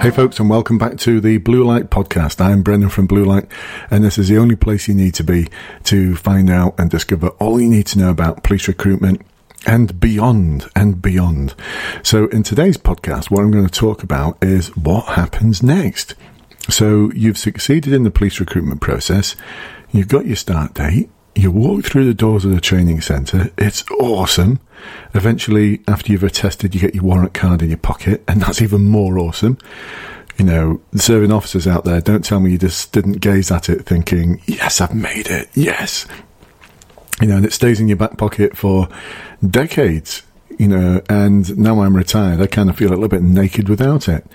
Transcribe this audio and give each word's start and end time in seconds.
Hey, 0.00 0.12
folks, 0.12 0.38
and 0.38 0.48
welcome 0.48 0.78
back 0.78 0.96
to 0.98 1.20
the 1.20 1.38
Blue 1.38 1.64
Light 1.64 1.90
Podcast. 1.90 2.40
I'm 2.40 2.62
Brendan 2.62 2.88
from 2.88 3.08
Blue 3.08 3.24
Light, 3.24 3.46
and 3.90 4.04
this 4.04 4.16
is 4.16 4.28
the 4.28 4.38
only 4.38 4.54
place 4.54 4.86
you 4.86 4.94
need 4.94 5.12
to 5.14 5.24
be 5.24 5.48
to 5.84 6.14
find 6.14 6.48
out 6.48 6.78
and 6.78 6.88
discover 6.88 7.30
all 7.40 7.60
you 7.60 7.68
need 7.68 7.88
to 7.88 7.98
know 7.98 8.08
about 8.08 8.44
police 8.44 8.68
recruitment 8.68 9.22
and 9.66 9.98
beyond 9.98 10.70
and 10.76 11.02
beyond. 11.02 11.56
So, 12.04 12.28
in 12.28 12.44
today's 12.44 12.76
podcast, 12.76 13.32
what 13.32 13.40
I'm 13.40 13.50
going 13.50 13.66
to 13.66 13.72
talk 13.72 14.04
about 14.04 14.38
is 14.40 14.68
what 14.76 15.16
happens 15.16 15.64
next. 15.64 16.14
So, 16.68 17.10
you've 17.10 17.36
succeeded 17.36 17.92
in 17.92 18.04
the 18.04 18.12
police 18.12 18.38
recruitment 18.38 18.80
process, 18.80 19.34
you've 19.90 20.08
got 20.08 20.26
your 20.26 20.36
start 20.36 20.74
date, 20.74 21.10
you 21.34 21.50
walk 21.50 21.84
through 21.84 22.04
the 22.04 22.14
doors 22.14 22.44
of 22.44 22.52
the 22.52 22.60
training 22.60 23.00
centre. 23.00 23.50
It's 23.58 23.84
awesome. 23.90 24.60
Eventually, 25.14 25.80
after 25.88 26.12
you've 26.12 26.24
attested, 26.24 26.74
you 26.74 26.80
get 26.80 26.94
your 26.94 27.04
warrant 27.04 27.34
card 27.34 27.62
in 27.62 27.68
your 27.68 27.78
pocket, 27.78 28.22
and 28.28 28.42
that's 28.42 28.62
even 28.62 28.84
more 28.84 29.18
awesome. 29.18 29.58
You 30.38 30.44
know, 30.44 30.80
the 30.92 31.00
serving 31.00 31.32
officers 31.32 31.66
out 31.66 31.84
there, 31.84 32.00
don't 32.00 32.24
tell 32.24 32.40
me 32.40 32.52
you 32.52 32.58
just 32.58 32.92
didn't 32.92 33.20
gaze 33.20 33.50
at 33.50 33.68
it 33.68 33.86
thinking, 33.86 34.40
yes, 34.46 34.80
I've 34.80 34.94
made 34.94 35.26
it. 35.28 35.48
Yes. 35.54 36.06
You 37.20 37.26
know, 37.26 37.36
and 37.36 37.44
it 37.44 37.52
stays 37.52 37.80
in 37.80 37.88
your 37.88 37.96
back 37.96 38.16
pocket 38.16 38.56
for 38.56 38.88
decades 39.44 40.22
you 40.58 40.66
know, 40.66 41.00
and 41.08 41.56
now 41.56 41.80
I'm 41.80 41.96
retired, 41.96 42.40
I 42.40 42.46
kind 42.46 42.68
of 42.68 42.76
feel 42.76 42.88
a 42.88 42.94
little 42.94 43.08
bit 43.08 43.22
naked 43.22 43.68
without 43.68 44.08
it. 44.08 44.26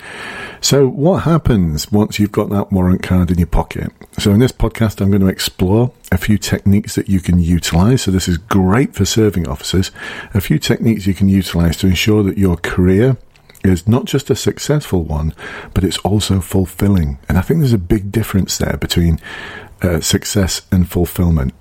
So, 0.62 0.88
what 0.88 1.24
happens 1.24 1.92
once 1.92 2.18
you've 2.18 2.32
got 2.32 2.50
that 2.50 2.72
warrant 2.72 3.04
card 3.04 3.30
in 3.30 3.38
your 3.38 3.48
pocket? 3.48 3.92
So, 4.18 4.32
in 4.32 4.40
this 4.40 4.54
podcast, 4.54 5.02
I'm 5.02 5.10
going 5.10 5.22
to 5.22 5.28
explore 5.28 5.92
a 6.12 6.18
few 6.18 6.38
techniques 6.38 6.96
that 6.96 7.10
you 7.10 7.20
can 7.20 7.40
utilize. 7.40 8.04
So, 8.04 8.12
this 8.12 8.30
is 8.30 8.38
great 8.38 8.96
for 8.96 9.04
serving 9.04 9.48
officers. 9.48 9.92
A 10.34 10.40
few 10.40 10.60
techniques 10.60 11.06
you 11.06 11.14
can 11.14 11.28
utilize 11.28 11.76
to 11.78 11.88
ensure 11.88 12.24
that 12.24 12.38
your 12.38 12.56
career 12.56 13.18
is 13.66 13.88
not 13.88 14.06
just 14.06 14.30
a 14.30 14.36
successful 14.36 15.04
one, 15.04 15.34
but 15.74 15.84
it's 15.84 15.98
also 16.00 16.40
fulfilling. 16.40 17.20
And 17.28 17.38
I 17.38 17.42
think 17.42 17.60
there's 17.60 17.74
a 17.74 17.78
big 17.78 18.12
difference 18.12 18.58
there 18.58 18.78
between 18.78 19.20
uh, 19.82 20.00
success 20.00 20.62
and 20.72 20.90
fulfillment. 20.90 21.54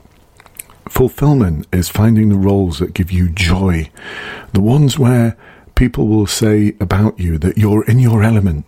Fulfillment 0.93 1.67
is 1.73 1.89
finding 1.89 2.29
the 2.29 2.37
roles 2.37 2.79
that 2.79 2.93
give 2.93 3.11
you 3.11 3.31
joy, 3.31 3.89
the 4.53 4.61
ones 4.61 4.99
where 4.99 5.39
people 5.75 6.07
will 6.07 6.27
say 6.27 6.75
about 6.81 7.19
you 7.19 7.39
that 7.39 7.57
you're 7.57 7.83
in 7.87 7.99
your 7.99 8.23
element. 8.23 8.67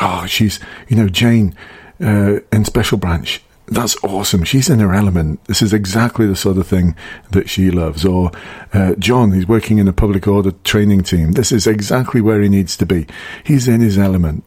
Oh, 0.00 0.26
she's, 0.26 0.60
you 0.86 0.96
know, 0.96 1.08
Jane 1.08 1.56
uh, 2.00 2.38
in 2.52 2.64
Special 2.64 2.98
Branch. 2.98 3.42
That's 3.66 3.96
awesome. 4.04 4.44
She's 4.44 4.70
in 4.70 4.78
her 4.78 4.94
element. 4.94 5.44
This 5.46 5.60
is 5.60 5.72
exactly 5.72 6.28
the 6.28 6.36
sort 6.36 6.56
of 6.56 6.68
thing 6.68 6.94
that 7.32 7.50
she 7.50 7.72
loves. 7.72 8.04
Or 8.04 8.30
uh, 8.72 8.94
John, 9.00 9.32
he's 9.32 9.48
working 9.48 9.78
in 9.78 9.88
a 9.88 9.92
public 9.92 10.28
order 10.28 10.52
training 10.62 11.02
team. 11.02 11.32
This 11.32 11.50
is 11.50 11.66
exactly 11.66 12.20
where 12.20 12.40
he 12.40 12.48
needs 12.48 12.76
to 12.76 12.86
be. 12.86 13.08
He's 13.42 13.66
in 13.66 13.80
his 13.80 13.98
element. 13.98 14.44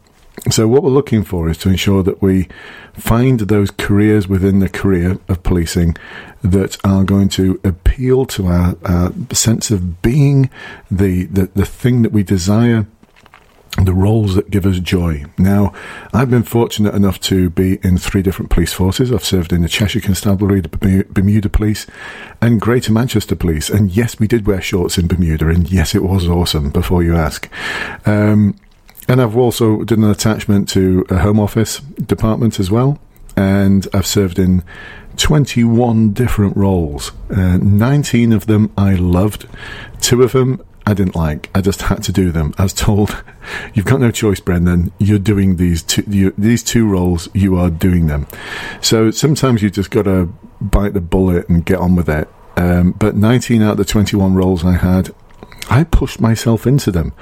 So, 0.50 0.68
what 0.68 0.84
we're 0.84 0.90
looking 0.90 1.24
for 1.24 1.50
is 1.50 1.58
to 1.60 1.70
ensure 1.70 2.04
that 2.04 2.22
we 2.22 2.48
find 2.94 3.40
those 3.40 3.72
careers 3.72 4.28
within 4.28 4.60
the 4.60 4.70
career 4.70 5.18
of 5.28 5.44
policing 5.44 5.96
that 6.44 6.78
are 6.84 7.04
going 7.04 7.30
to 7.30 7.60
appeal 7.64 8.26
to 8.26 8.48
our, 8.48 8.76
our 8.84 9.14
sense 9.32 9.72
of 9.72 10.02
being, 10.02 10.50
the, 10.92 11.26
the, 11.26 11.46
the 11.56 11.66
thing 11.66 12.02
that 12.02 12.12
we 12.12 12.24
desire, 12.24 12.86
the 13.82 13.94
roles 13.94 14.36
that 14.36 14.52
give 14.52 14.66
us 14.66 14.80
joy. 14.80 15.26
Now, 15.38 15.74
I've 16.14 16.30
been 16.30 16.44
fortunate 16.44 16.94
enough 16.94 17.20
to 17.22 17.50
be 17.50 17.80
in 17.84 17.98
three 17.98 18.22
different 18.22 18.52
police 18.52 18.74
forces. 18.74 19.12
I've 19.12 19.24
served 19.24 19.52
in 19.52 19.62
the 19.62 19.70
Cheshire 19.70 20.02
Constabulary, 20.02 20.62
the 20.62 21.06
Bermuda 21.10 21.50
Police, 21.50 21.88
and 22.42 22.62
Greater 22.62 22.92
Manchester 22.92 23.36
Police. 23.36 23.70
And 23.70 23.90
yes, 23.92 24.20
we 24.20 24.28
did 24.28 24.46
wear 24.46 24.62
shorts 24.62 24.98
in 24.98 25.08
Bermuda, 25.08 25.48
and 25.48 25.72
yes, 25.72 25.96
it 25.96 26.04
was 26.04 26.28
awesome, 26.28 26.70
before 26.70 27.02
you 27.02 27.16
ask. 27.16 27.50
Um, 28.06 28.56
and 29.08 29.22
I've 29.22 29.38
also 29.38 29.84
done 29.84 30.04
an 30.04 30.10
attachment 30.10 30.70
to 30.70 31.06
a 31.10 31.20
Home 31.20 31.40
Office 31.40 31.80
department 31.80 32.60
as 32.60 32.72
well. 32.72 33.00
And 33.36 33.88
I've 33.94 34.06
served 34.06 34.38
in 34.38 34.64
21 35.18 36.14
different 36.14 36.56
roles. 36.56 37.12
Uh, 37.30 37.58
19 37.58 38.32
of 38.34 38.46
them 38.46 38.72
I 38.78 38.96
loved. 38.96 39.48
Two 40.02 40.24
of 40.24 40.32
them 40.32 40.64
I 40.86 40.94
didn't 40.94 41.16
like. 41.16 41.50
I 41.56 41.62
just 41.62 41.84
had 41.84 42.04
to 42.04 42.12
do 42.12 42.32
them. 42.32 42.54
I 42.58 42.64
was 42.64 42.74
told, 42.74 43.24
"You've 43.74 43.86
got 43.86 44.02
no 44.02 44.12
choice, 44.12 44.40
Brendan. 44.40 44.92
You're 45.00 45.20
doing 45.20 45.56
these 45.56 45.82
two. 45.82 46.04
You, 46.08 46.34
these 46.38 46.64
two 46.64 46.88
roles. 46.88 47.30
You 47.34 47.56
are 47.58 47.70
doing 47.70 48.08
them." 48.08 48.28
So 48.82 49.10
sometimes 49.10 49.62
you 49.62 49.70
just 49.70 49.92
got 49.92 50.04
to 50.04 50.34
bite 50.60 50.94
the 50.94 51.02
bullet 51.02 51.48
and 51.48 51.66
get 51.66 51.80
on 51.80 51.96
with 51.96 52.10
it. 52.10 52.28
Um, 52.58 52.92
but 52.92 53.16
19 53.16 53.62
out 53.62 53.72
of 53.72 53.78
the 53.78 53.86
21 53.86 54.36
roles 54.36 54.64
I 54.64 54.74
had, 54.74 55.14
I 55.70 55.86
pushed 55.86 56.22
myself 56.22 56.68
into 56.68 56.92
them. 56.92 57.14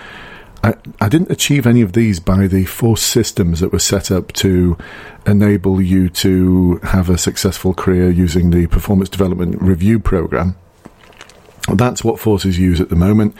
I, 0.63 0.75
I 0.99 1.09
didn't 1.09 1.31
achieve 1.31 1.65
any 1.65 1.81
of 1.81 1.93
these 1.93 2.19
by 2.19 2.47
the 2.47 2.65
force 2.65 3.01
systems 3.01 3.59
that 3.61 3.71
were 3.71 3.79
set 3.79 4.11
up 4.11 4.31
to 4.33 4.77
enable 5.25 5.81
you 5.81 6.09
to 6.09 6.77
have 6.83 7.09
a 7.09 7.17
successful 7.17 7.73
career 7.73 8.09
using 8.09 8.51
the 8.51 8.67
performance 8.67 9.09
development 9.09 9.61
review 9.61 9.99
program. 9.99 10.55
That's 11.67 12.03
what 12.03 12.19
forces 12.19 12.57
use 12.59 12.81
at 12.81 12.89
the 12.89 12.95
moment. 12.95 13.35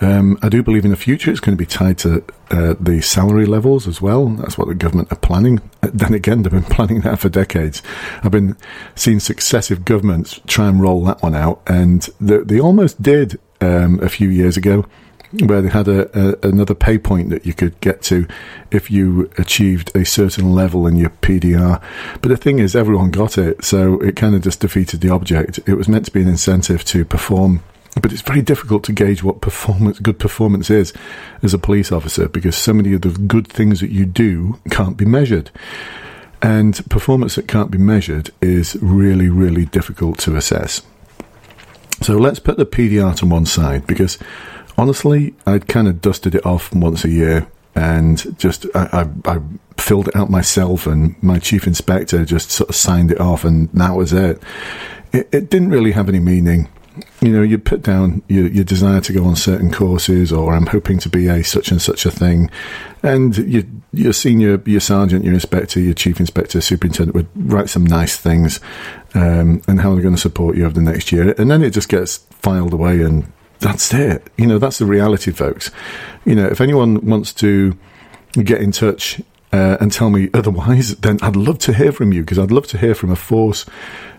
Um, 0.00 0.38
I 0.42 0.48
do 0.48 0.62
believe 0.62 0.84
in 0.84 0.90
the 0.90 0.96
future 0.96 1.30
it's 1.30 1.40
going 1.40 1.56
to 1.56 1.60
be 1.60 1.66
tied 1.66 1.98
to 1.98 2.24
uh, 2.50 2.74
the 2.78 3.00
salary 3.02 3.46
levels 3.46 3.88
as 3.88 4.00
well. 4.00 4.26
That's 4.26 4.56
what 4.56 4.68
the 4.68 4.74
government 4.74 5.12
are 5.12 5.16
planning. 5.16 5.60
Then 5.80 6.14
again, 6.14 6.42
they've 6.42 6.52
been 6.52 6.62
planning 6.62 7.00
that 7.02 7.18
for 7.18 7.28
decades. 7.28 7.82
I've 8.22 8.30
been 8.30 8.56
seeing 8.94 9.20
successive 9.20 9.84
governments 9.84 10.40
try 10.46 10.68
and 10.68 10.80
roll 10.80 11.04
that 11.04 11.22
one 11.22 11.34
out, 11.34 11.62
and 11.66 12.08
they, 12.20 12.38
they 12.38 12.60
almost 12.60 13.02
did 13.02 13.38
um, 13.60 14.00
a 14.02 14.08
few 14.08 14.28
years 14.28 14.56
ago 14.56 14.86
where 15.32 15.60
they 15.60 15.68
had 15.68 15.88
a, 15.88 16.08
a, 16.18 16.48
another 16.48 16.74
pay 16.74 16.98
point 16.98 17.30
that 17.30 17.44
you 17.44 17.52
could 17.52 17.78
get 17.80 18.02
to 18.02 18.26
if 18.70 18.90
you 18.90 19.30
achieved 19.36 19.94
a 19.94 20.04
certain 20.04 20.52
level 20.52 20.86
in 20.86 20.96
your 20.96 21.10
PDR. 21.10 21.82
But 22.22 22.28
the 22.28 22.36
thing 22.36 22.58
is, 22.58 22.74
everyone 22.74 23.10
got 23.10 23.36
it, 23.36 23.64
so 23.64 24.00
it 24.00 24.16
kind 24.16 24.34
of 24.34 24.42
just 24.42 24.60
defeated 24.60 25.00
the 25.00 25.10
object. 25.10 25.60
It 25.66 25.74
was 25.74 25.88
meant 25.88 26.06
to 26.06 26.10
be 26.10 26.22
an 26.22 26.28
incentive 26.28 26.84
to 26.86 27.04
perform. 27.04 27.62
But 28.00 28.12
it's 28.12 28.22
very 28.22 28.42
difficult 28.42 28.84
to 28.84 28.92
gauge 28.92 29.22
what 29.22 29.40
performance, 29.40 29.98
good 29.98 30.18
performance 30.18 30.70
is 30.70 30.92
as 31.42 31.52
a 31.52 31.58
police 31.58 31.90
officer 31.90 32.28
because 32.28 32.54
so 32.54 32.72
many 32.72 32.94
of 32.94 33.00
the 33.00 33.10
good 33.10 33.48
things 33.48 33.80
that 33.80 33.90
you 33.90 34.06
do 34.06 34.58
can't 34.70 34.96
be 34.96 35.04
measured. 35.04 35.50
And 36.40 36.88
performance 36.88 37.34
that 37.34 37.48
can't 37.48 37.70
be 37.70 37.78
measured 37.78 38.30
is 38.40 38.76
really, 38.80 39.28
really 39.28 39.64
difficult 39.64 40.18
to 40.20 40.36
assess. 40.36 40.82
So 42.02 42.16
let's 42.16 42.38
put 42.38 42.56
the 42.56 42.66
PDR 42.66 43.16
to 43.16 43.26
one 43.26 43.46
side 43.46 43.86
because 43.86 44.18
honestly, 44.78 45.34
I'd 45.44 45.68
kind 45.68 45.88
of 45.88 46.00
dusted 46.00 46.34
it 46.34 46.46
off 46.46 46.72
once 46.72 47.04
a 47.04 47.10
year 47.10 47.46
and 47.74 48.38
just 48.38 48.66
I, 48.74 49.06
I, 49.24 49.36
I, 49.36 49.40
filled 49.76 50.08
it 50.08 50.16
out 50.16 50.28
myself, 50.28 50.86
and 50.86 51.14
my 51.22 51.38
chief 51.38 51.66
inspector 51.66 52.24
just 52.24 52.50
sort 52.50 52.68
of 52.68 52.74
signed 52.74 53.12
it 53.12 53.20
off, 53.20 53.44
and 53.44 53.70
that 53.70 53.92
was 53.92 54.12
it. 54.12 54.42
It, 55.12 55.28
it 55.32 55.50
didn't 55.50 55.70
really 55.70 55.92
have 55.92 56.08
any 56.08 56.18
meaning. 56.18 56.68
You 57.20 57.30
know, 57.30 57.42
you 57.42 57.58
put 57.58 57.82
down 57.82 58.22
your, 58.26 58.48
your, 58.48 58.64
desire 58.64 59.00
to 59.02 59.12
go 59.12 59.24
on 59.24 59.36
certain 59.36 59.72
courses, 59.72 60.32
or 60.32 60.52
I'm 60.52 60.66
hoping 60.66 60.98
to 60.98 61.08
be 61.08 61.28
a 61.28 61.44
such 61.44 61.70
and 61.70 61.80
such 61.80 62.04
a 62.04 62.10
thing, 62.10 62.50
and 63.04 63.38
your, 63.38 63.62
your 63.92 64.12
senior, 64.12 64.60
your 64.66 64.80
sergeant, 64.80 65.24
your 65.24 65.34
inspector, 65.34 65.78
your 65.78 65.94
chief 65.94 66.18
inspector, 66.18 66.60
superintendent 66.60 67.14
would 67.14 67.28
write 67.36 67.70
some 67.70 67.86
nice 67.86 68.16
things, 68.16 68.60
um, 69.14 69.62
and 69.68 69.80
how 69.80 69.92
they're 69.92 70.02
going 70.02 70.16
to 70.16 70.20
support 70.20 70.56
you 70.56 70.64
over 70.64 70.74
the 70.74 70.82
next 70.82 71.12
year, 71.12 71.36
and 71.38 71.48
then 71.48 71.62
it 71.62 71.70
just 71.70 71.88
gets 71.88 72.16
filed 72.40 72.72
away 72.72 73.00
and 73.02 73.32
that's 73.60 73.92
it. 73.92 74.26
You 74.36 74.46
know, 74.46 74.58
that's 74.58 74.78
the 74.78 74.86
reality, 74.86 75.32
folks. 75.32 75.70
You 76.24 76.34
know, 76.34 76.46
if 76.46 76.60
anyone 76.60 77.04
wants 77.06 77.32
to 77.34 77.76
get 78.32 78.60
in 78.60 78.72
touch 78.72 79.20
uh, 79.52 79.78
and 79.80 79.90
tell 79.92 80.10
me 80.10 80.30
otherwise, 80.34 80.96
then 80.96 81.18
I'd 81.22 81.36
love 81.36 81.58
to 81.60 81.72
hear 81.72 81.92
from 81.92 82.12
you 82.12 82.22
because 82.22 82.38
I'd 82.38 82.50
love 82.50 82.66
to 82.68 82.78
hear 82.78 82.94
from 82.94 83.10
a 83.10 83.16
force, 83.16 83.66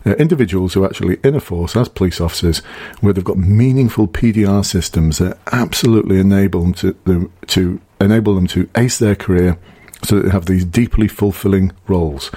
uh, 0.05 0.11
individuals 0.15 0.73
who 0.73 0.83
are 0.83 0.87
actually 0.87 1.19
in 1.23 1.35
a 1.35 1.39
force 1.39 1.75
as 1.75 1.89
police 1.89 2.19
officers, 2.19 2.59
where 3.01 3.13
they've 3.13 3.23
got 3.23 3.37
meaningful 3.37 4.07
PDR 4.07 4.65
systems 4.65 5.19
that 5.19 5.37
absolutely 5.51 6.19
enable 6.19 6.61
them 6.61 6.73
to, 6.75 6.95
them 7.05 7.31
to 7.47 7.79
enable 8.01 8.35
them 8.35 8.47
to 8.47 8.69
ace 8.75 8.97
their 8.99 9.15
career, 9.15 9.57
so 10.03 10.15
that 10.15 10.23
they 10.23 10.31
have 10.31 10.45
these 10.45 10.65
deeply 10.65 11.07
fulfilling 11.07 11.71
roles. 11.87 12.31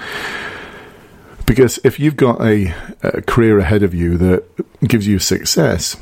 Because 1.45 1.79
if 1.83 1.99
you've 1.99 2.15
got 2.15 2.41
a, 2.41 2.73
a 3.01 3.21
career 3.21 3.59
ahead 3.59 3.83
of 3.83 3.93
you 3.93 4.17
that 4.17 4.43
gives 4.87 5.07
you 5.07 5.19
success, 5.19 5.97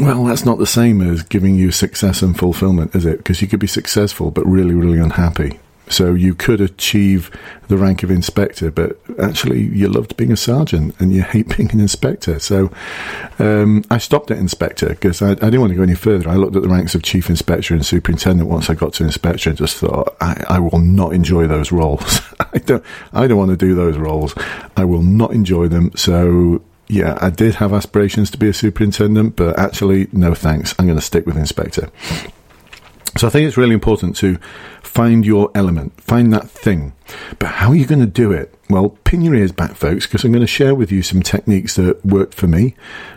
well, 0.00 0.24
that's 0.24 0.44
not 0.44 0.58
the 0.58 0.66
same 0.66 1.00
as 1.00 1.22
giving 1.22 1.54
you 1.54 1.70
success 1.70 2.22
and 2.22 2.38
fulfillment, 2.38 2.94
is 2.94 3.06
it? 3.06 3.18
Because 3.18 3.40
you 3.42 3.48
could 3.48 3.60
be 3.60 3.66
successful 3.66 4.30
but 4.30 4.46
really, 4.46 4.74
really 4.74 4.98
unhappy. 4.98 5.58
So 5.88 6.14
you 6.14 6.34
could 6.34 6.60
achieve 6.60 7.30
the 7.68 7.76
rank 7.76 8.02
of 8.02 8.10
inspector, 8.10 8.70
but 8.72 8.98
actually 9.20 9.62
you 9.62 9.88
loved 9.88 10.16
being 10.16 10.32
a 10.32 10.36
sergeant 10.36 10.96
and 10.98 11.12
you 11.12 11.22
hate 11.22 11.48
being 11.56 11.70
an 11.70 11.80
inspector. 11.80 12.38
So 12.40 12.72
um, 13.38 13.84
I 13.90 13.98
stopped 13.98 14.30
at 14.30 14.38
inspector 14.38 14.88
because 14.88 15.22
I, 15.22 15.30
I, 15.30 15.34
didn't 15.34 15.60
want 15.60 15.70
to 15.72 15.76
go 15.76 15.82
any 15.82 15.94
further. 15.94 16.28
I 16.28 16.34
looked 16.34 16.56
at 16.56 16.62
the 16.62 16.68
ranks 16.68 16.94
of 16.94 17.02
chief 17.02 17.30
inspector 17.30 17.74
and 17.74 17.86
superintendent 17.86 18.48
once 18.48 18.68
I 18.68 18.74
got 18.74 18.94
to 18.94 19.04
inspector 19.04 19.50
and 19.50 19.58
just 19.58 19.76
thought, 19.76 20.16
I, 20.20 20.44
I 20.48 20.58
will 20.58 20.80
not 20.80 21.12
enjoy 21.12 21.46
those 21.46 21.70
roles. 21.70 22.20
I 22.52 22.58
don't, 22.58 22.84
I 23.12 23.26
don't 23.28 23.38
want 23.38 23.50
to 23.52 23.56
do 23.56 23.74
those 23.74 23.96
roles. 23.96 24.34
I 24.76 24.84
will 24.84 25.02
not 25.02 25.32
enjoy 25.32 25.68
them. 25.68 25.92
So 25.94 26.62
yeah, 26.88 27.18
I 27.20 27.30
did 27.30 27.56
have 27.56 27.72
aspirations 27.72 28.30
to 28.32 28.38
be 28.38 28.48
a 28.48 28.52
superintendent, 28.52 29.36
but 29.36 29.58
actually, 29.58 30.08
no 30.12 30.34
thanks. 30.34 30.74
I'm 30.78 30.86
going 30.86 30.98
to 30.98 31.04
stick 31.04 31.26
with 31.26 31.36
inspector. 31.36 31.90
So 33.16 33.26
I 33.26 33.30
think 33.30 33.46
it's 33.46 33.56
really 33.56 33.72
important 33.72 34.14
to 34.16 34.36
find 34.82 35.24
your 35.24 35.50
element, 35.54 35.98
find 36.00 36.32
that 36.34 36.50
thing. 36.50 36.92
But 37.38 37.46
how 37.46 37.70
are 37.70 37.74
you 37.74 37.86
going 37.86 38.00
to 38.00 38.06
do 38.06 38.30
it? 38.30 38.54
Well, 38.68 38.90
pin 39.04 39.22
your 39.22 39.34
ears 39.34 39.52
back, 39.52 39.74
folks, 39.74 40.06
because 40.06 40.24
I'm 40.24 40.32
going 40.32 40.42
to 40.42 40.46
share 40.46 40.74
with 40.74 40.92
you 40.92 41.02
some 41.02 41.22
techniques 41.22 41.76
that 41.76 42.04
worked 42.04 42.34
for 42.34 42.46
me. 42.46 42.74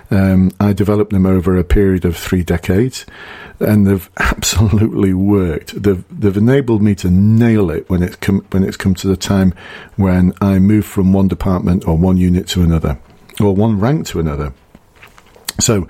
Um, 0.09 0.51
I 0.59 0.73
developed 0.73 1.11
them 1.11 1.25
over 1.25 1.57
a 1.57 1.63
period 1.65 2.05
of 2.05 2.15
three 2.15 2.43
decades, 2.43 3.05
and 3.59 3.85
they've 3.85 4.09
absolutely 4.17 5.13
worked. 5.13 5.81
They've 5.81 6.03
they've 6.09 6.37
enabled 6.37 6.81
me 6.81 6.95
to 6.95 7.09
nail 7.09 7.69
it 7.69 7.89
when 7.89 8.01
it's 8.01 8.15
come 8.15 8.45
when 8.51 8.63
it's 8.63 8.77
come 8.77 8.95
to 8.95 9.07
the 9.07 9.17
time 9.17 9.53
when 9.97 10.33
I 10.39 10.59
move 10.59 10.85
from 10.85 11.11
one 11.11 11.27
department 11.27 11.87
or 11.87 11.97
one 11.97 12.17
unit 12.17 12.47
to 12.49 12.61
another, 12.61 12.99
or 13.39 13.55
one 13.55 13.79
rank 13.79 14.07
to 14.07 14.19
another. 14.19 14.53
So, 15.59 15.87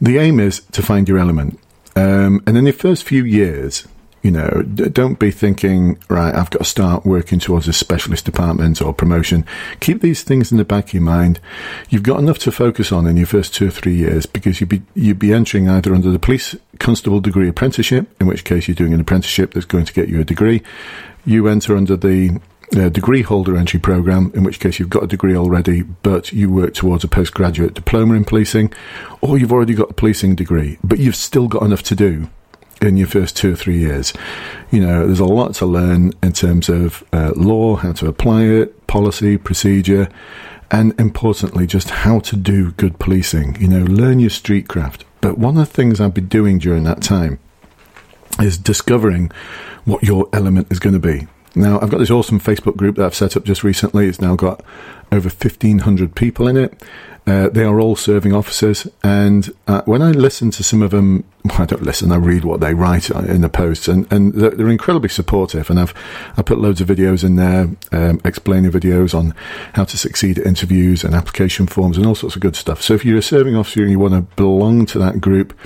the 0.00 0.18
aim 0.18 0.40
is 0.40 0.60
to 0.72 0.82
find 0.82 1.08
your 1.08 1.18
element. 1.18 1.58
Um, 1.96 2.42
and 2.46 2.56
in 2.56 2.64
the 2.64 2.72
first 2.72 3.04
few 3.04 3.24
years, 3.24 3.86
you 4.22 4.30
know, 4.30 4.62
don't 4.62 5.18
be 5.18 5.30
thinking, 5.30 5.98
right, 6.08 6.34
I've 6.34 6.50
got 6.50 6.58
to 6.58 6.64
start 6.64 7.06
working 7.06 7.38
towards 7.38 7.68
a 7.68 7.72
specialist 7.72 8.26
department 8.26 8.82
or 8.82 8.92
promotion. 8.92 9.46
Keep 9.80 10.02
these 10.02 10.22
things 10.22 10.52
in 10.52 10.58
the 10.58 10.64
back 10.64 10.88
of 10.88 10.94
your 10.94 11.02
mind. 11.02 11.40
You've 11.88 12.02
got 12.02 12.18
enough 12.18 12.38
to 12.40 12.52
focus 12.52 12.92
on 12.92 13.06
in 13.06 13.16
your 13.16 13.26
first 13.26 13.54
two 13.54 13.68
or 13.68 13.70
three 13.70 13.94
years 13.94 14.26
because 14.26 14.60
you'd 14.60 14.68
be, 14.68 14.82
you'd 14.94 15.18
be 15.18 15.32
entering 15.32 15.68
either 15.70 15.94
under 15.94 16.10
the 16.10 16.18
police 16.18 16.54
constable 16.78 17.20
degree 17.20 17.48
apprenticeship, 17.48 18.14
in 18.20 18.26
which 18.26 18.44
case 18.44 18.68
you're 18.68 18.74
doing 18.74 18.92
an 18.92 19.00
apprenticeship 19.00 19.54
that's 19.54 19.66
going 19.66 19.86
to 19.86 19.92
get 19.92 20.08
you 20.08 20.20
a 20.20 20.24
degree. 20.24 20.62
You 21.24 21.48
enter 21.48 21.74
under 21.74 21.96
the 21.96 22.38
degree 22.70 23.22
holder 23.22 23.56
entry 23.56 23.80
program, 23.80 24.30
in 24.34 24.44
which 24.44 24.60
case 24.60 24.78
you've 24.78 24.90
got 24.90 25.02
a 25.02 25.08
degree 25.08 25.36
already, 25.36 25.82
but 25.82 26.32
you 26.32 26.50
work 26.50 26.74
towards 26.74 27.04
a 27.04 27.08
postgraduate 27.08 27.74
diploma 27.74 28.14
in 28.14 28.24
policing, 28.24 28.72
or 29.20 29.38
you've 29.38 29.52
already 29.52 29.74
got 29.74 29.90
a 29.90 29.94
policing 29.94 30.36
degree, 30.36 30.78
but 30.84 30.98
you've 30.98 31.16
still 31.16 31.48
got 31.48 31.62
enough 31.62 31.82
to 31.82 31.94
do 31.94 32.28
in 32.80 32.96
your 32.96 33.06
first 33.06 33.36
two 33.36 33.52
or 33.52 33.56
three 33.56 33.78
years. 33.78 34.12
You 34.70 34.80
know, 34.80 35.06
there's 35.06 35.20
a 35.20 35.24
lot 35.24 35.54
to 35.56 35.66
learn 35.66 36.12
in 36.22 36.32
terms 36.32 36.68
of 36.68 37.04
uh, 37.12 37.32
law, 37.36 37.76
how 37.76 37.92
to 37.92 38.06
apply 38.06 38.42
it, 38.44 38.86
policy, 38.86 39.36
procedure, 39.36 40.08
and 40.70 40.98
importantly, 40.98 41.66
just 41.66 41.90
how 41.90 42.20
to 42.20 42.36
do 42.36 42.72
good 42.72 42.98
policing. 42.98 43.60
You 43.60 43.68
know, 43.68 43.84
learn 43.84 44.20
your 44.20 44.30
street 44.30 44.68
craft. 44.68 45.04
But 45.20 45.36
one 45.36 45.58
of 45.58 45.68
the 45.68 45.74
things 45.74 46.00
I've 46.00 46.14
been 46.14 46.28
doing 46.28 46.58
during 46.58 46.84
that 46.84 47.02
time 47.02 47.38
is 48.40 48.56
discovering 48.56 49.30
what 49.84 50.02
your 50.02 50.28
element 50.32 50.68
is 50.70 50.78
going 50.78 50.94
to 50.94 51.00
be. 51.00 51.26
Now, 51.54 51.80
I've 51.80 51.90
got 51.90 51.98
this 51.98 52.10
awesome 52.10 52.38
Facebook 52.38 52.76
group 52.76 52.96
that 52.96 53.06
I've 53.06 53.14
set 53.14 53.36
up 53.36 53.44
just 53.44 53.64
recently. 53.64 54.06
It's 54.06 54.20
now 54.20 54.36
got 54.36 54.62
over 55.10 55.28
1,500 55.28 56.14
people 56.14 56.46
in 56.46 56.56
it. 56.56 56.80
Uh, 57.26 57.48
they 57.48 57.64
are 57.64 57.80
all 57.80 57.96
serving 57.96 58.32
officers, 58.32 58.88
and 59.04 59.52
uh, 59.66 59.82
when 59.82 60.00
I 60.00 60.10
listen 60.10 60.50
to 60.52 60.64
some 60.64 60.80
of 60.80 60.90
them, 60.90 61.24
well, 61.44 61.56
I 61.60 61.66
don't 61.66 61.82
listen. 61.82 62.10
I 62.12 62.16
read 62.16 62.44
what 62.44 62.60
they 62.60 62.72
write 62.72 63.10
in 63.10 63.42
the 63.42 63.48
posts, 63.48 63.88
and, 63.88 64.10
and 64.10 64.32
they're, 64.32 64.50
they're 64.50 64.68
incredibly 64.68 65.10
supportive. 65.10 65.68
And 65.68 65.78
I've 65.78 65.92
I 66.36 66.42
put 66.42 66.58
loads 66.58 66.80
of 66.80 66.88
videos 66.88 67.22
in 67.22 67.36
there, 67.36 67.68
um, 67.92 68.20
explaining 68.24 68.70
videos 68.70 69.14
on 69.14 69.34
how 69.74 69.84
to 69.84 69.98
succeed 69.98 70.38
at 70.38 70.46
interviews 70.46 71.04
and 71.04 71.14
application 71.14 71.66
forms 71.66 71.98
and 71.98 72.06
all 72.06 72.14
sorts 72.14 72.36
of 72.36 72.42
good 72.42 72.56
stuff. 72.56 72.80
So 72.80 72.94
if 72.94 73.04
you're 73.04 73.18
a 73.18 73.22
serving 73.22 73.54
officer 73.54 73.82
and 73.82 73.90
you 73.90 73.98
want 73.98 74.14
to 74.14 74.22
belong 74.36 74.86
to 74.86 74.98
that 74.98 75.20
group, 75.20 75.56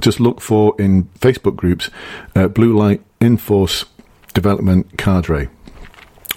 just 0.00 0.18
look 0.18 0.40
for 0.40 0.74
in 0.78 1.04
Facebook 1.20 1.56
groups 1.56 1.88
uh, 2.34 2.48
Blue 2.48 2.76
Light 2.76 3.00
Enforce 3.20 3.84
Development 4.36 4.86
Cadre 4.98 5.48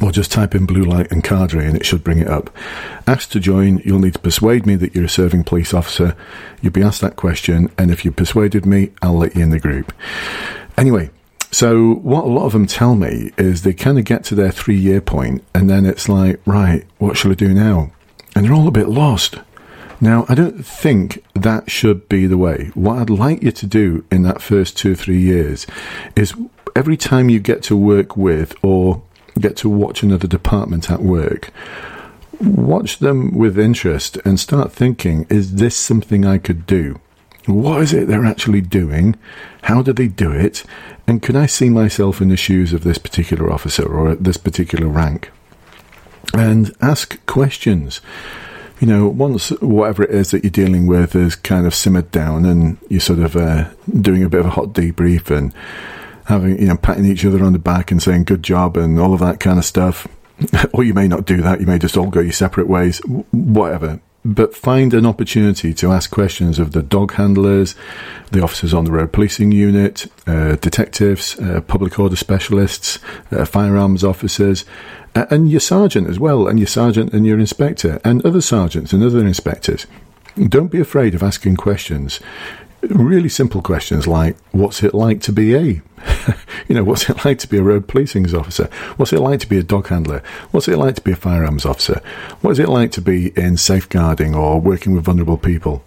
or 0.01 0.11
just 0.13 0.31
type 0.31 0.55
in 0.55 0.65
blue 0.65 0.83
light 0.83 1.11
and 1.11 1.21
cadre 1.21 1.65
and 1.65 1.75
it 1.75 1.85
should 1.85 2.01
bring 2.01 2.19
it 2.19 2.29
up. 2.29 2.49
Asked 3.05 3.33
to 3.33 3.39
join, 3.41 3.79
you'll 3.79 3.99
need 3.99 4.13
to 4.13 4.19
persuade 4.19 4.65
me 4.65 4.77
that 4.77 4.95
you're 4.95 5.03
a 5.03 5.09
serving 5.09 5.43
police 5.43 5.73
officer. 5.73 6.15
You'll 6.61 6.71
be 6.71 6.81
asked 6.81 7.01
that 7.01 7.17
question, 7.17 7.69
and 7.77 7.91
if 7.91 8.05
you 8.05 8.11
persuaded 8.11 8.65
me, 8.65 8.91
I'll 9.01 9.17
let 9.17 9.35
you 9.35 9.43
in 9.43 9.49
the 9.49 9.59
group. 9.59 9.93
Anyway, 10.77 11.09
so 11.51 11.95
what 11.95 12.23
a 12.23 12.29
lot 12.29 12.45
of 12.45 12.53
them 12.53 12.65
tell 12.65 12.95
me 12.95 13.31
is 13.37 13.63
they 13.63 13.73
kind 13.73 13.99
of 13.99 14.05
get 14.05 14.23
to 14.25 14.35
their 14.35 14.51
three 14.51 14.77
year 14.77 15.01
point, 15.01 15.43
and 15.53 15.69
then 15.69 15.85
it's 15.85 16.07
like, 16.07 16.39
right, 16.45 16.85
what 16.97 17.17
shall 17.17 17.31
I 17.31 17.35
do 17.35 17.53
now? 17.53 17.91
And 18.35 18.45
they're 18.45 18.53
all 18.53 18.69
a 18.69 18.71
bit 18.71 18.87
lost. 18.87 19.35
Now, 20.01 20.25
I 20.29 20.35
don't 20.35 20.65
think 20.65 21.25
that 21.33 21.69
should 21.69 22.07
be 22.07 22.25
the 22.25 22.37
way. 22.37 22.71
What 22.73 22.99
I'd 22.99 23.09
like 23.09 23.43
you 23.43 23.51
to 23.51 23.67
do 23.67 24.05
in 24.09 24.23
that 24.23 24.41
first 24.41 24.77
two 24.77 24.93
or 24.93 24.95
three 24.95 25.19
years 25.19 25.67
is 26.15 26.33
every 26.75 26.97
time 26.97 27.29
you 27.29 27.39
get 27.39 27.63
to 27.63 27.75
work 27.75 28.17
with 28.17 28.55
or 28.63 29.01
get 29.39 29.57
to 29.57 29.69
watch 29.69 30.03
another 30.03 30.27
department 30.27 30.89
at 30.91 31.01
work, 31.01 31.51
watch 32.41 32.99
them 32.99 33.37
with 33.37 33.59
interest 33.59 34.17
and 34.25 34.39
start 34.39 34.71
thinking, 34.71 35.25
is 35.29 35.55
this 35.55 35.75
something 35.75 36.25
I 36.25 36.37
could 36.37 36.65
do? 36.65 36.99
What 37.45 37.81
is 37.81 37.93
it 37.93 38.07
they're 38.07 38.25
actually 38.25 38.61
doing? 38.61 39.15
How 39.63 39.81
do 39.81 39.93
they 39.93 40.07
do 40.07 40.31
it? 40.31 40.63
And 41.07 41.21
can 41.21 41.35
I 41.35 41.47
see 41.47 41.69
myself 41.69 42.21
in 42.21 42.29
the 42.29 42.37
shoes 42.37 42.73
of 42.73 42.83
this 42.83 42.97
particular 42.97 43.51
officer 43.51 43.87
or 43.87 44.09
at 44.09 44.23
this 44.23 44.37
particular 44.37 44.87
rank? 44.87 45.31
And 46.33 46.75
ask 46.81 47.25
questions. 47.25 48.01
You 48.79 48.87
know, 48.87 49.07
once 49.07 49.49
whatever 49.61 50.03
it 50.03 50.11
is 50.11 50.31
that 50.31 50.43
you're 50.43 50.51
dealing 50.51 50.85
with 50.85 51.15
is 51.15 51.35
kind 51.35 51.65
of 51.65 51.73
simmered 51.73 52.11
down 52.11 52.45
and 52.45 52.77
you're 52.87 53.01
sort 53.01 53.19
of 53.19 53.35
uh, 53.35 53.69
doing 53.99 54.23
a 54.23 54.29
bit 54.29 54.41
of 54.41 54.45
a 54.45 54.51
hot 54.51 54.73
debrief 54.73 55.35
and 55.35 55.53
having, 56.29 56.59
you 56.59 56.67
know, 56.67 56.77
patting 56.77 57.05
each 57.05 57.25
other 57.25 57.43
on 57.43 57.53
the 57.53 57.59
back 57.59 57.91
and 57.91 58.01
saying 58.01 58.23
good 58.23 58.43
job 58.43 58.77
and 58.77 58.99
all 58.99 59.13
of 59.13 59.19
that 59.19 59.39
kind 59.39 59.57
of 59.57 59.65
stuff. 59.65 60.07
or 60.73 60.83
you 60.83 60.93
may 60.93 61.07
not 61.07 61.25
do 61.25 61.41
that. 61.41 61.59
You 61.59 61.65
may 61.65 61.79
just 61.79 61.97
all 61.97 62.09
go 62.09 62.21
your 62.21 62.31
separate 62.31 62.67
ways, 62.67 62.99
whatever. 63.31 63.99
But 64.23 64.55
find 64.55 64.93
an 64.93 65.05
opportunity 65.05 65.73
to 65.73 65.91
ask 65.91 66.11
questions 66.11 66.59
of 66.59 66.73
the 66.73 66.83
dog 66.83 67.13
handlers, 67.13 67.73
the 68.31 68.43
officers 68.43 68.73
on 68.73 68.83
the 68.83 68.91
road 68.91 69.11
policing 69.11 69.51
unit, 69.51 70.05
uh, 70.27 70.55
detectives, 70.57 71.39
uh, 71.39 71.61
public 71.61 71.97
order 71.97 72.15
specialists, 72.15 72.99
uh, 73.31 73.45
firearms 73.45 74.03
officers, 74.03 74.65
and 75.15 75.49
your 75.49 75.61
sergeant 75.61 76.07
as 76.07 76.19
well, 76.19 76.47
and 76.47 76.59
your 76.59 76.67
sergeant 76.67 77.13
and 77.13 77.25
your 77.25 77.39
inspector, 77.39 77.99
and 78.03 78.23
other 78.25 78.41
sergeants 78.41 78.93
and 78.93 79.03
other 79.03 79.25
inspectors. 79.25 79.87
Don't 80.47 80.67
be 80.67 80.79
afraid 80.79 81.15
of 81.15 81.23
asking 81.23 81.55
questions 81.55 82.19
really 82.81 83.29
simple 83.29 83.61
questions 83.61 84.07
like 84.07 84.37
what's 84.51 84.83
it 84.83 84.93
like 84.93 85.21
to 85.21 85.31
be 85.33 85.53
a 85.53 85.81
you 86.67 86.75
know 86.75 86.83
what's 86.83 87.09
it 87.09 87.25
like 87.25 87.39
to 87.39 87.47
be 87.47 87.57
a 87.57 87.63
road 87.63 87.87
policing 87.87 88.33
officer? 88.33 88.69
What's 88.97 89.13
it 89.13 89.19
like 89.19 89.39
to 89.41 89.47
be 89.47 89.57
a 89.57 89.63
dog 89.63 89.87
handler? 89.87 90.23
What's 90.51 90.67
it 90.67 90.77
like 90.77 90.95
to 90.95 91.01
be 91.01 91.11
a 91.11 91.15
firearms 91.15 91.65
officer? 91.65 92.01
What 92.41 92.51
is 92.51 92.59
it 92.59 92.69
like 92.69 92.91
to 92.93 93.01
be 93.01 93.37
in 93.37 93.57
safeguarding 93.57 94.35
or 94.35 94.59
working 94.59 94.93
with 94.93 95.05
vulnerable 95.05 95.37
people? 95.37 95.83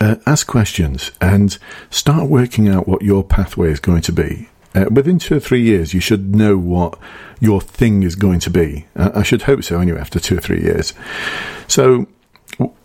Uh, 0.00 0.16
ask 0.26 0.46
questions 0.46 1.10
and 1.20 1.58
start 1.88 2.28
working 2.28 2.68
out 2.68 2.86
what 2.86 3.02
your 3.02 3.24
pathway 3.24 3.70
is 3.70 3.80
going 3.80 4.02
to 4.02 4.12
be. 4.12 4.48
Uh, 4.74 4.84
within 4.90 5.18
two 5.18 5.36
or 5.36 5.40
three 5.40 5.62
years, 5.62 5.94
you 5.94 6.00
should 6.00 6.34
know 6.34 6.56
what 6.56 6.98
your 7.40 7.60
thing 7.60 8.02
is 8.02 8.14
going 8.14 8.38
to 8.40 8.50
be. 8.50 8.86
Uh, 8.94 9.10
I 9.14 9.22
should 9.22 9.42
hope 9.42 9.64
so, 9.64 9.80
anyway, 9.80 9.98
after 9.98 10.20
two 10.20 10.36
or 10.36 10.40
three 10.40 10.62
years. 10.62 10.92
So, 11.66 12.06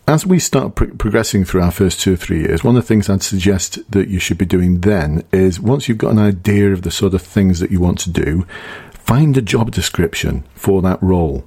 as 0.06 0.24
we 0.24 0.38
start 0.38 0.74
pro- 0.74 0.94
progressing 0.94 1.44
through 1.44 1.62
our 1.62 1.70
first 1.70 2.00
two 2.00 2.14
or 2.14 2.16
three 2.16 2.40
years, 2.40 2.62
one 2.62 2.76
of 2.76 2.82
the 2.82 2.86
things 2.86 3.08
I'd 3.08 3.22
suggest 3.22 3.90
that 3.90 4.08
you 4.08 4.18
should 4.18 4.38
be 4.38 4.46
doing 4.46 4.80
then 4.80 5.24
is 5.32 5.60
once 5.60 5.88
you've 5.88 5.98
got 5.98 6.12
an 6.12 6.18
idea 6.18 6.72
of 6.72 6.82
the 6.82 6.90
sort 6.90 7.14
of 7.14 7.22
things 7.22 7.60
that 7.60 7.70
you 7.70 7.80
want 7.80 7.98
to 8.00 8.10
do, 8.10 8.46
find 8.92 9.36
a 9.36 9.42
job 9.42 9.72
description 9.72 10.44
for 10.54 10.80
that 10.82 11.02
role. 11.02 11.44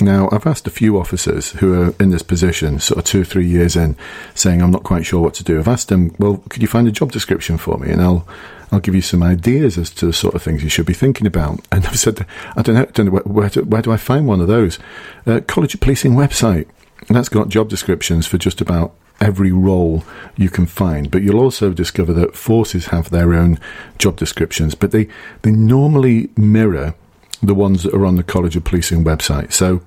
Now, 0.00 0.28
I've 0.32 0.46
asked 0.46 0.66
a 0.66 0.70
few 0.70 0.98
officers 0.98 1.50
who 1.52 1.74
are 1.80 1.94
in 2.00 2.10
this 2.10 2.22
position, 2.22 2.80
sort 2.80 2.98
of 2.98 3.04
two 3.04 3.20
or 3.20 3.24
three 3.24 3.46
years 3.46 3.76
in, 3.76 3.96
saying 4.34 4.62
I'm 4.62 4.70
not 4.70 4.82
quite 4.82 5.04
sure 5.04 5.20
what 5.20 5.34
to 5.34 5.44
do. 5.44 5.58
I've 5.58 5.68
asked 5.68 5.88
them, 5.88 6.14
well, 6.18 6.42
could 6.48 6.62
you 6.62 6.68
find 6.68 6.88
a 6.88 6.92
job 6.92 7.12
description 7.12 7.58
for 7.58 7.76
me? 7.76 7.90
And 7.90 8.00
I'll 8.00 8.26
I'll 8.72 8.80
give 8.80 8.94
you 8.94 9.02
some 9.02 9.22
ideas 9.22 9.76
as 9.76 9.90
to 9.90 10.06
the 10.06 10.12
sort 10.12 10.34
of 10.34 10.42
things 10.42 10.62
you 10.62 10.68
should 10.68 10.86
be 10.86 10.94
thinking 10.94 11.26
about. 11.26 11.66
And 11.72 11.84
I've 11.86 11.98
said, 11.98 12.24
I 12.56 12.62
don't 12.62 12.76
know, 12.76 12.84
don't 12.86 13.06
know 13.06 13.12
where, 13.12 13.22
where, 13.22 13.48
do, 13.48 13.62
where 13.62 13.82
do 13.82 13.92
I 13.92 13.96
find 13.96 14.28
one 14.28 14.40
of 14.40 14.46
those? 14.46 14.78
Uh, 15.26 15.40
College 15.46 15.74
of 15.74 15.80
Policing 15.80 16.12
website. 16.12 16.68
And 17.10 17.16
that's 17.16 17.28
got 17.28 17.48
job 17.48 17.68
descriptions 17.68 18.28
for 18.28 18.38
just 18.38 18.60
about 18.60 18.94
every 19.20 19.50
role 19.50 20.04
you 20.36 20.48
can 20.48 20.64
find. 20.64 21.10
But 21.10 21.22
you'll 21.22 21.40
also 21.40 21.72
discover 21.72 22.12
that 22.12 22.36
forces 22.36 22.86
have 22.86 23.10
their 23.10 23.34
own 23.34 23.58
job 23.98 24.14
descriptions, 24.14 24.76
but 24.76 24.92
they, 24.92 25.08
they 25.42 25.50
normally 25.50 26.30
mirror 26.36 26.94
the 27.42 27.52
ones 27.52 27.82
that 27.82 27.92
are 27.94 28.06
on 28.06 28.14
the 28.14 28.22
College 28.22 28.54
of 28.54 28.62
Policing 28.62 29.02
website. 29.02 29.52
So 29.52 29.82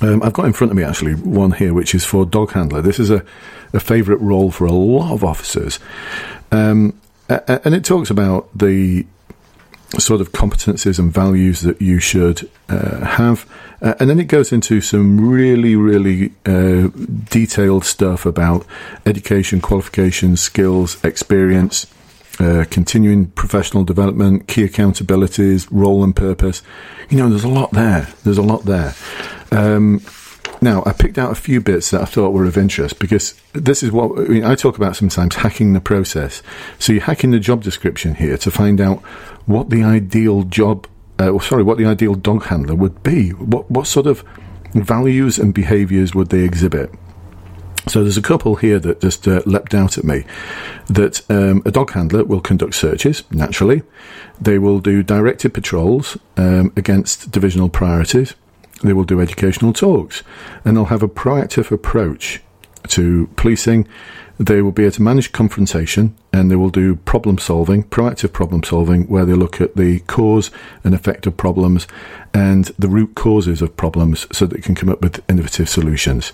um, 0.00 0.22
I've 0.22 0.32
got 0.32 0.46
in 0.46 0.54
front 0.54 0.70
of 0.70 0.76
me 0.78 0.84
actually 0.84 1.16
one 1.16 1.52
here 1.52 1.74
which 1.74 1.94
is 1.94 2.02
for 2.02 2.24
dog 2.24 2.52
handler. 2.52 2.80
This 2.80 2.98
is 2.98 3.10
a, 3.10 3.22
a 3.74 3.80
favourite 3.80 4.22
role 4.22 4.50
for 4.50 4.64
a 4.64 4.72
lot 4.72 5.12
of 5.12 5.22
officers. 5.22 5.80
Um, 6.50 6.98
and 7.28 7.74
it 7.74 7.84
talks 7.84 8.08
about 8.08 8.48
the 8.56 9.04
sort 10.00 10.20
of 10.20 10.32
competencies 10.32 10.98
and 10.98 11.12
values 11.12 11.60
that 11.62 11.80
you 11.80 11.98
should 11.98 12.48
uh, 12.68 13.04
have. 13.04 13.46
Uh, 13.80 13.94
and 13.98 14.08
then 14.08 14.20
it 14.20 14.28
goes 14.28 14.52
into 14.52 14.80
some 14.80 15.28
really, 15.28 15.76
really 15.76 16.32
uh, 16.46 16.88
detailed 17.30 17.84
stuff 17.84 18.24
about 18.24 18.64
education, 19.06 19.60
qualifications, 19.60 20.40
skills, 20.40 21.02
experience, 21.04 21.86
uh, 22.38 22.64
continuing 22.70 23.26
professional 23.26 23.84
development, 23.84 24.48
key 24.48 24.66
accountabilities, 24.66 25.68
role 25.70 26.02
and 26.02 26.16
purpose. 26.16 26.62
You 27.10 27.18
know, 27.18 27.28
there's 27.28 27.44
a 27.44 27.48
lot 27.48 27.72
there. 27.72 28.08
There's 28.24 28.38
a 28.38 28.42
lot 28.42 28.64
there. 28.64 28.94
Um, 29.50 30.00
Now, 30.62 30.84
I 30.86 30.92
picked 30.92 31.18
out 31.18 31.32
a 31.32 31.34
few 31.34 31.60
bits 31.60 31.90
that 31.90 32.02
I 32.02 32.04
thought 32.04 32.32
were 32.32 32.44
of 32.44 32.56
interest 32.56 33.00
because 33.00 33.34
this 33.52 33.82
is 33.82 33.90
what 33.90 34.16
I, 34.16 34.22
mean, 34.28 34.44
I 34.44 34.54
talk 34.54 34.76
about 34.76 34.94
sometimes 34.94 35.34
hacking 35.34 35.72
the 35.72 35.80
process. 35.80 36.40
So 36.78 36.92
you're 36.92 37.02
hacking 37.02 37.32
the 37.32 37.40
job 37.40 37.64
description 37.64 38.14
here 38.14 38.38
to 38.38 38.50
find 38.50 38.80
out 38.80 39.00
what 39.46 39.70
the 39.70 39.82
ideal 39.82 40.44
job, 40.44 40.86
uh, 41.18 41.36
sorry, 41.40 41.64
what 41.64 41.78
the 41.78 41.86
ideal 41.86 42.14
dog 42.14 42.44
handler 42.44 42.76
would 42.76 43.02
be. 43.02 43.30
What 43.30 43.68
what 43.72 43.88
sort 43.88 44.06
of 44.06 44.22
values 44.72 45.36
and 45.36 45.52
behaviours 45.52 46.14
would 46.14 46.28
they 46.28 46.44
exhibit? 46.44 46.94
So 47.88 48.04
there's 48.04 48.16
a 48.16 48.22
couple 48.22 48.54
here 48.54 48.78
that 48.78 49.00
just 49.00 49.26
uh, 49.26 49.42
leapt 49.44 49.74
out 49.74 49.98
at 49.98 50.04
me. 50.04 50.24
That 50.86 51.28
um, 51.28 51.62
a 51.64 51.72
dog 51.72 51.90
handler 51.90 52.22
will 52.22 52.40
conduct 52.40 52.76
searches 52.76 53.24
naturally. 53.32 53.82
They 54.40 54.60
will 54.60 54.78
do 54.78 55.02
directed 55.02 55.54
patrols 55.54 56.16
um, 56.36 56.72
against 56.76 57.32
divisional 57.32 57.68
priorities. 57.68 58.34
They 58.82 58.92
will 58.92 59.04
do 59.04 59.20
educational 59.20 59.72
talks, 59.72 60.22
and 60.64 60.76
they'll 60.76 60.86
have 60.86 61.02
a 61.02 61.08
proactive 61.08 61.70
approach 61.70 62.42
to 62.88 63.28
policing. 63.36 63.86
They 64.38 64.60
will 64.60 64.72
be 64.72 64.82
able 64.82 64.92
to 64.92 65.02
manage 65.02 65.30
confrontation, 65.30 66.16
and 66.32 66.50
they 66.50 66.56
will 66.56 66.70
do 66.70 66.96
problem 66.96 67.38
solving, 67.38 67.84
proactive 67.84 68.32
problem 68.32 68.64
solving, 68.64 69.06
where 69.06 69.24
they 69.24 69.34
look 69.34 69.60
at 69.60 69.76
the 69.76 70.00
cause 70.00 70.50
and 70.82 70.94
effect 70.94 71.26
of 71.26 71.36
problems 71.36 71.86
and 72.34 72.64
the 72.78 72.88
root 72.88 73.14
causes 73.14 73.62
of 73.62 73.76
problems, 73.76 74.26
so 74.32 74.46
that 74.46 74.56
they 74.56 74.62
can 74.62 74.74
come 74.74 74.88
up 74.88 75.00
with 75.00 75.22
innovative 75.30 75.68
solutions. 75.68 76.32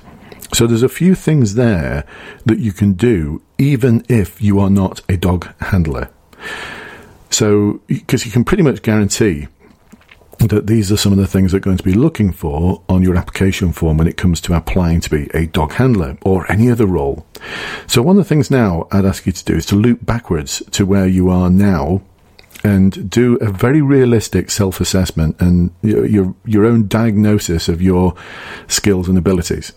So 0.54 0.66
there's 0.66 0.82
a 0.82 0.88
few 0.88 1.14
things 1.14 1.54
there 1.54 2.04
that 2.46 2.58
you 2.58 2.72
can 2.72 2.94
do 2.94 3.42
even 3.58 4.04
if 4.08 4.40
you 4.40 4.58
are 4.60 4.70
not 4.70 5.02
a 5.08 5.16
dog 5.16 5.52
handler. 5.60 6.08
So, 7.30 7.80
because 7.86 8.24
you 8.24 8.32
can 8.32 8.44
pretty 8.44 8.62
much 8.62 8.80
guarantee 8.80 9.48
that 10.38 10.52
uh, 10.52 10.60
these 10.62 10.92
are 10.92 10.96
some 10.96 11.12
of 11.12 11.18
the 11.18 11.26
things 11.26 11.52
that 11.52 11.58
are 11.58 11.60
going 11.60 11.76
to 11.76 11.82
be 11.82 11.94
looking 11.94 12.32
for 12.32 12.82
on 12.88 13.02
your 13.02 13.16
application 13.16 13.72
form 13.72 13.96
when 13.96 14.06
it 14.06 14.16
comes 14.16 14.40
to 14.42 14.54
applying 14.54 15.00
to 15.00 15.10
be 15.10 15.28
a 15.34 15.46
dog 15.46 15.72
handler 15.72 16.16
or 16.22 16.50
any 16.50 16.70
other 16.70 16.86
role. 16.86 17.26
So 17.86 18.02
one 18.02 18.16
of 18.16 18.24
the 18.24 18.28
things 18.28 18.50
now 18.50 18.86
I'd 18.92 19.04
ask 19.04 19.26
you 19.26 19.32
to 19.32 19.44
do 19.44 19.54
is 19.54 19.66
to 19.66 19.76
loop 19.76 20.04
backwards 20.04 20.62
to 20.72 20.86
where 20.86 21.06
you 21.06 21.28
are 21.28 21.50
now 21.50 22.02
and 22.64 23.08
do 23.08 23.36
a 23.36 23.50
very 23.50 23.80
realistic 23.80 24.50
self-assessment 24.50 25.40
and 25.40 25.70
your, 25.82 26.06
your, 26.06 26.34
your 26.44 26.64
own 26.64 26.88
diagnosis 26.88 27.68
of 27.68 27.80
your 27.80 28.14
skills 28.66 29.08
and 29.08 29.16
abilities. 29.16 29.72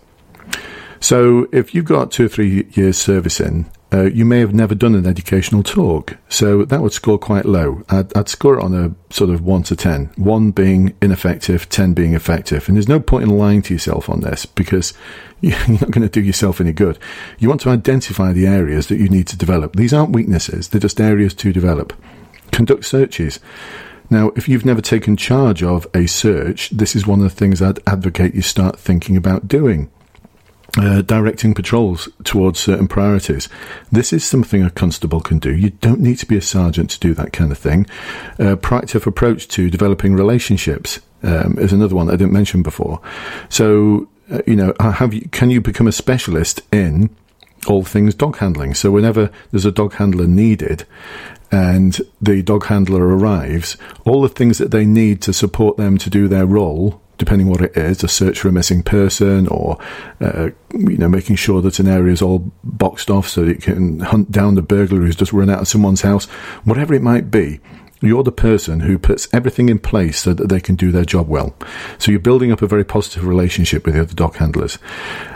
So 0.99 1.47
if 1.51 1.73
you've 1.73 1.85
got 1.85 2.11
two 2.11 2.25
or 2.25 2.29
three 2.29 2.67
years 2.73 2.97
service 2.97 3.39
in, 3.39 3.65
uh, 3.93 4.03
you 4.03 4.23
may 4.23 4.39
have 4.39 4.53
never 4.53 4.73
done 4.73 4.95
an 4.95 5.05
educational 5.05 5.63
talk. 5.63 6.17
So 6.29 6.63
that 6.65 6.81
would 6.81 6.93
score 6.93 7.17
quite 7.17 7.45
low. 7.45 7.83
I'd, 7.89 8.15
I'd, 8.15 8.29
score 8.29 8.57
it 8.57 8.63
on 8.63 8.73
a 8.73 9.13
sort 9.13 9.29
of 9.29 9.41
1 9.41 9.63
to 9.63 9.75
10. 9.75 10.11
1 10.15 10.51
being 10.51 10.95
ineffective, 11.01 11.67
10 11.67 11.93
being 11.93 12.13
effective. 12.13 12.67
And 12.67 12.77
there's 12.77 12.87
no 12.87 13.01
point 13.01 13.25
in 13.25 13.37
lying 13.37 13.61
to 13.63 13.73
yourself 13.73 14.09
on 14.09 14.21
this 14.21 14.45
because 14.45 14.93
you're 15.41 15.57
not 15.67 15.91
going 15.91 16.03
to 16.03 16.09
do 16.09 16.21
yourself 16.21 16.61
any 16.61 16.71
good. 16.71 16.97
You 17.37 17.49
want 17.49 17.61
to 17.61 17.69
identify 17.69 18.31
the 18.31 18.47
areas 18.47 18.87
that 18.87 18.97
you 18.97 19.09
need 19.09 19.27
to 19.27 19.37
develop. 19.37 19.75
These 19.75 19.93
aren't 19.93 20.13
weaknesses, 20.13 20.69
they're 20.69 20.79
just 20.79 21.01
areas 21.01 21.33
to 21.35 21.51
develop. 21.51 21.93
Conduct 22.51 22.85
searches. 22.85 23.39
Now, 24.09 24.31
if 24.35 24.49
you've 24.49 24.65
never 24.65 24.81
taken 24.81 25.15
charge 25.15 25.63
of 25.63 25.87
a 25.93 26.05
search, 26.05 26.69
this 26.69 26.97
is 26.97 27.07
one 27.07 27.19
of 27.19 27.23
the 27.23 27.35
things 27.35 27.61
I'd 27.61 27.79
advocate 27.87 28.35
you 28.35 28.41
start 28.41 28.77
thinking 28.77 29.15
about 29.15 29.47
doing 29.47 29.89
uh, 30.77 31.01
directing 31.01 31.53
patrols 31.53 32.07
towards 32.23 32.59
certain 32.59 32.87
priorities. 32.87 33.49
This 33.91 34.13
is 34.13 34.23
something 34.23 34.63
a 34.63 34.69
constable 34.69 35.21
can 35.21 35.39
do. 35.39 35.53
You 35.53 35.71
don't 35.71 35.99
need 35.99 36.17
to 36.19 36.25
be 36.25 36.37
a 36.37 36.41
sergeant 36.41 36.89
to 36.91 36.99
do 36.99 37.13
that 37.15 37.33
kind 37.33 37.51
of 37.51 37.57
thing. 37.57 37.87
Uh, 38.39 38.55
proactive 38.55 39.05
approach 39.05 39.47
to 39.49 39.69
developing 39.69 40.13
relationships 40.13 40.99
um, 41.23 41.57
is 41.59 41.73
another 41.73 41.95
one 41.95 42.09
I 42.09 42.15
didn't 42.15 42.33
mention 42.33 42.63
before. 42.63 43.01
So, 43.49 44.09
uh, 44.31 44.41
you 44.47 44.55
know, 44.55 44.73
you, 45.11 45.27
can 45.29 45.49
you 45.49 45.61
become 45.61 45.87
a 45.87 45.91
specialist 45.91 46.61
in 46.71 47.09
all 47.67 47.83
things 47.83 48.15
dog 48.15 48.37
handling? 48.37 48.73
So, 48.73 48.91
whenever 48.91 49.29
there's 49.51 49.65
a 49.65 49.71
dog 49.71 49.93
handler 49.95 50.25
needed, 50.25 50.85
and 51.51 51.99
the 52.21 52.41
dog 52.41 52.67
handler 52.67 53.05
arrives, 53.05 53.75
all 54.05 54.21
the 54.21 54.29
things 54.29 54.57
that 54.57 54.71
they 54.71 54.85
need 54.85 55.21
to 55.23 55.33
support 55.33 55.75
them 55.75 55.97
to 55.97 56.09
do 56.09 56.29
their 56.29 56.45
role 56.45 57.01
depending 57.21 57.47
what 57.47 57.61
it 57.61 57.77
is, 57.77 58.03
a 58.03 58.07
search 58.07 58.39
for 58.39 58.47
a 58.47 58.51
missing 58.51 58.81
person, 58.81 59.47
or 59.47 59.77
uh, 60.21 60.49
you 60.73 60.97
know 60.97 61.07
making 61.07 61.35
sure 61.35 61.61
that 61.61 61.77
an 61.77 61.87
area 61.87 62.11
is 62.11 62.19
all 62.19 62.51
boxed 62.63 63.11
off 63.11 63.27
so 63.27 63.45
that 63.45 63.53
you 63.53 63.61
can 63.61 63.99
hunt 63.99 64.31
down 64.31 64.55
the 64.55 64.63
burglar 64.63 65.01
who's 65.01 65.15
just 65.15 65.31
run 65.31 65.47
out 65.47 65.61
of 65.61 65.67
someone's 65.67 66.01
house, 66.01 66.25
whatever 66.63 66.95
it 66.95 67.03
might 67.03 67.29
be. 67.29 67.59
You're 68.01 68.23
the 68.23 68.31
person 68.31 68.81
who 68.81 68.97
puts 68.97 69.27
everything 69.31 69.69
in 69.69 69.77
place 69.79 70.19
so 70.19 70.33
that 70.33 70.49
they 70.49 70.59
can 70.59 70.75
do 70.75 70.91
their 70.91 71.05
job 71.05 71.27
well. 71.27 71.55
So 71.99 72.11
you're 72.11 72.19
building 72.19 72.51
up 72.51 72.61
a 72.61 72.67
very 72.67 72.83
positive 72.83 73.25
relationship 73.25 73.85
with 73.85 73.93
the 73.93 74.01
other 74.01 74.13
dog 74.13 74.35
handlers. 74.35 74.79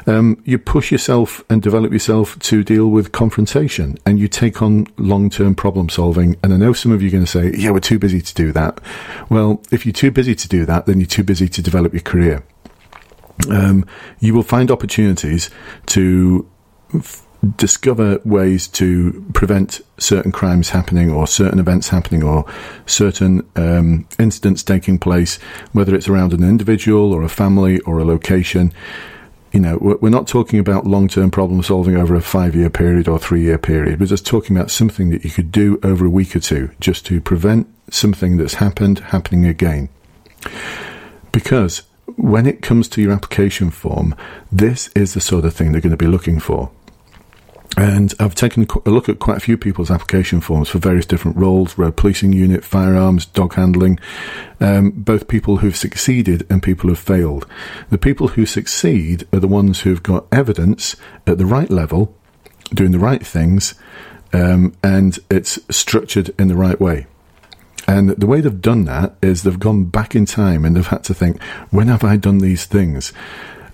Um, 0.08 0.42
you 0.46 0.58
push 0.58 0.92
yourself 0.92 1.44
and 1.50 1.62
develop 1.62 1.92
yourself 1.92 2.38
to 2.40 2.64
deal 2.64 2.88
with 2.88 3.12
confrontation 3.12 3.98
and 4.06 4.20
you 4.20 4.28
take 4.28 4.62
on 4.62 4.88
long 4.98 5.30
term 5.30 5.54
problem 5.54 5.90
solving. 5.90 6.38
And 6.44 6.54
I 6.54 6.58
know 6.58 6.74
some 6.74 6.92
of 6.92 7.02
you 7.02 7.10
are 7.10 7.12
going 7.12 7.26
to 7.26 7.32
say, 7.32 7.54
yeah, 7.56 7.70
we're 7.70 7.80
too 7.80 8.00
busy 8.00 8.22
to 8.22 8.34
do 8.34 8.52
that. 8.54 8.82
Well, 9.30 9.62
if 9.72 9.86
you're 9.86 9.94
too 9.94 10.12
busy 10.12 10.34
to 10.34 10.48
do 10.48 10.66
that, 10.66 10.88
then 10.88 11.00
you're 11.00 11.08
too 11.08 11.24
busy 11.24 11.48
to 11.48 11.62
develop 11.62 11.94
your 11.94 12.02
career. 12.02 12.44
Um, 13.50 13.86
you 14.20 14.34
will 14.34 14.44
find 14.44 14.72
opportunities 14.72 15.50
to 15.88 16.50
f- 16.94 17.25
discover 17.58 18.20
ways 18.24 18.68
to 18.68 19.26
prevent 19.34 19.82
certain 19.98 20.32
crimes 20.32 20.70
happening 20.70 21.12
or 21.12 21.28
certain 21.28 21.60
events 21.60 21.90
happening 21.90 22.24
or 22.24 22.46
certain 22.86 23.48
um, 23.56 24.08
incidents 24.20 24.64
taking 24.64 24.98
place, 24.98 25.38
whether 25.72 25.96
it's 25.96 26.08
around 26.08 26.34
an 26.34 26.44
individual 26.44 27.14
or 27.14 27.24
a 27.24 27.30
family 27.30 27.80
or 27.82 28.00
a 28.00 28.06
location. 28.06 28.74
You 29.52 29.62
know, 29.62 29.78
we're 29.80 30.10
not 30.10 30.28
talking 30.28 30.60
about 30.60 30.86
long 30.86 31.08
term 31.08 31.32
problem 31.32 31.64
solving 31.64 31.96
over 31.96 32.16
a 32.16 32.22
five 32.22 32.56
year 32.56 32.70
period 32.70 33.08
or 33.08 33.18
three 33.18 33.42
year 33.42 33.58
period. 33.58 34.00
We're 34.00 34.08
just 34.08 34.26
talking 34.26 34.56
about 34.58 34.70
something 34.70 35.10
that 35.12 35.24
you 35.24 35.30
could 35.30 35.52
do 35.52 35.80
over 35.82 36.06
a 36.06 36.10
week 36.10 36.36
or 36.36 36.42
two 36.42 36.72
just 36.82 37.06
to 37.08 37.22
prevent 37.22 37.68
something 37.90 38.38
that's 38.38 38.56
happened 38.56 39.00
happening 39.00 39.46
again. 39.46 39.90
Because 41.32 41.84
when 42.18 42.46
it 42.46 42.62
comes 42.62 42.88
to 42.90 43.02
your 43.02 43.12
application 43.14 43.72
form, 43.72 44.16
this 44.52 44.90
is 44.90 45.14
the 45.14 45.22
sort 45.22 45.46
of 45.46 45.54
thing 45.54 45.72
they're 45.72 45.82
going 45.82 45.92
to 45.92 45.98
be 45.98 46.08
looking 46.08 46.40
for. 46.40 46.72
And 47.78 48.14
I've 48.20 48.36
taken 48.36 48.66
a 48.86 48.90
look 48.90 49.10
at 49.10 49.20
quite 49.20 49.38
a 49.38 49.42
few 49.42 49.58
people's 49.58 49.92
application 49.92 50.40
forms 50.40 50.70
for 50.70 50.80
various 50.80 51.06
different 51.06 51.36
roles 51.36 51.78
road 51.78 51.98
policing 51.98 52.32
unit, 52.32 52.64
firearms, 52.64 53.26
dog 53.26 53.56
handling, 53.56 54.00
um, 54.62 54.92
both 54.92 55.28
people 55.28 55.58
who've 55.58 55.76
succeeded 55.76 56.48
and 56.50 56.64
people 56.64 56.90
who've 56.90 56.98
failed. 56.98 57.46
The 57.90 57.98
people 57.98 58.30
who 58.30 58.46
succeed 58.46 59.28
are 59.34 59.40
the 59.40 59.48
ones 59.48 59.82
who've 59.82 60.04
got 60.04 60.26
evidence 60.32 60.96
at 61.28 61.38
the 61.38 61.46
right 61.46 61.70
level, 61.70 62.16
doing 62.74 62.92
the 62.92 63.00
right 63.00 63.26
things, 63.26 63.76
um, 64.32 64.74
and 64.82 65.20
it's 65.30 65.60
structured 65.70 66.34
in 66.40 66.48
the 66.48 66.56
right 66.56 66.80
way. 66.80 67.08
And 67.88 68.10
the 68.12 68.28
way 68.28 68.42
they've 68.42 68.62
done 68.62 68.86
that 68.86 69.16
is 69.22 69.44
they've 69.44 69.60
gone 69.60 69.86
back 69.86 70.16
in 70.16 70.26
time 70.26 70.66
and 70.66 70.76
they've 70.76 70.88
had 70.88 71.04
to 71.06 71.14
think, 71.14 71.42
when 71.70 71.88
have 71.88 72.04
I 72.04 72.18
done 72.18 72.40
these 72.40 72.66
things? 72.66 73.14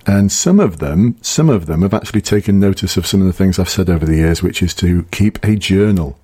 And 0.06 0.32
some 0.32 0.58
of 0.58 0.78
them, 0.78 1.16
some 1.22 1.48
of 1.48 1.66
them 1.66 1.82
have 1.82 1.94
actually 1.94 2.22
taken 2.22 2.58
notice 2.58 2.96
of 2.96 3.06
some 3.06 3.20
of 3.20 3.26
the 3.26 3.32
things 3.32 3.58
I've 3.58 3.68
said 3.68 3.88
over 3.88 4.04
the 4.04 4.16
years, 4.16 4.42
which 4.42 4.62
is 4.62 4.74
to 4.74 5.04
keep 5.10 5.42
a 5.44 5.56
journal. 5.56 6.18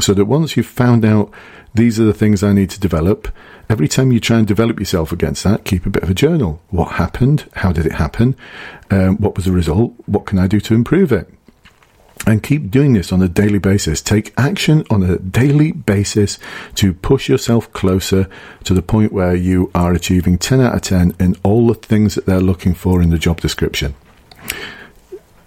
So 0.00 0.14
that 0.14 0.26
once 0.26 0.56
you've 0.56 0.66
found 0.66 1.04
out 1.04 1.30
these 1.74 2.00
are 2.00 2.04
the 2.04 2.14
things 2.14 2.42
I 2.42 2.52
need 2.52 2.70
to 2.70 2.80
develop, 2.80 3.28
every 3.68 3.88
time 3.88 4.12
you 4.12 4.20
try 4.20 4.38
and 4.38 4.46
develop 4.46 4.78
yourself 4.78 5.12
against 5.12 5.44
that, 5.44 5.64
keep 5.64 5.84
a 5.84 5.90
bit 5.90 6.02
of 6.02 6.10
a 6.10 6.14
journal. 6.14 6.62
What 6.70 6.92
happened? 6.92 7.48
How 7.54 7.72
did 7.72 7.84
it 7.84 7.92
happen? 7.92 8.36
Um, 8.90 9.18
what 9.18 9.36
was 9.36 9.44
the 9.44 9.52
result? 9.52 9.92
What 10.06 10.24
can 10.24 10.38
I 10.38 10.46
do 10.46 10.60
to 10.60 10.74
improve 10.74 11.12
it? 11.12 11.28
And 12.26 12.42
keep 12.42 12.70
doing 12.70 12.92
this 12.92 13.12
on 13.12 13.22
a 13.22 13.28
daily 13.28 13.58
basis. 13.58 14.02
Take 14.02 14.32
action 14.36 14.84
on 14.90 15.02
a 15.02 15.18
daily 15.18 15.72
basis 15.72 16.38
to 16.76 16.92
push 16.92 17.28
yourself 17.28 17.72
closer 17.72 18.28
to 18.64 18.74
the 18.74 18.82
point 18.82 19.12
where 19.12 19.34
you 19.34 19.70
are 19.74 19.92
achieving 19.92 20.38
10 20.38 20.60
out 20.60 20.74
of 20.74 20.82
10 20.82 21.14
in 21.18 21.36
all 21.42 21.66
the 21.66 21.74
things 21.74 22.14
that 22.14 22.26
they're 22.26 22.40
looking 22.40 22.74
for 22.74 23.00
in 23.02 23.10
the 23.10 23.18
job 23.18 23.40
description. 23.40 23.94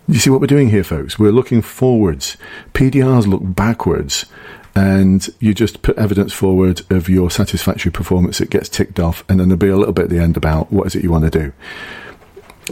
You 0.07 0.19
see 0.19 0.29
what 0.29 0.41
we're 0.41 0.47
doing 0.47 0.69
here, 0.69 0.83
folks? 0.83 1.17
We're 1.17 1.31
looking 1.31 1.61
forwards. 1.61 2.37
PDRs 2.73 3.27
look 3.27 3.41
backwards 3.43 4.25
and 4.75 5.27
you 5.39 5.53
just 5.53 5.81
put 5.81 5.97
evidence 5.97 6.33
forward 6.33 6.81
of 6.89 7.09
your 7.09 7.29
satisfactory 7.29 7.91
performance. 7.91 8.41
It 8.41 8.49
gets 8.49 8.69
ticked 8.69 8.99
off, 8.99 9.23
and 9.27 9.39
then 9.39 9.49
there'll 9.49 9.59
be 9.59 9.67
a 9.67 9.75
little 9.75 9.93
bit 9.93 10.05
at 10.05 10.09
the 10.09 10.19
end 10.19 10.37
about 10.37 10.71
what 10.71 10.87
is 10.87 10.95
it 10.95 11.03
you 11.03 11.11
want 11.11 11.25
to 11.25 11.39
do 11.39 11.53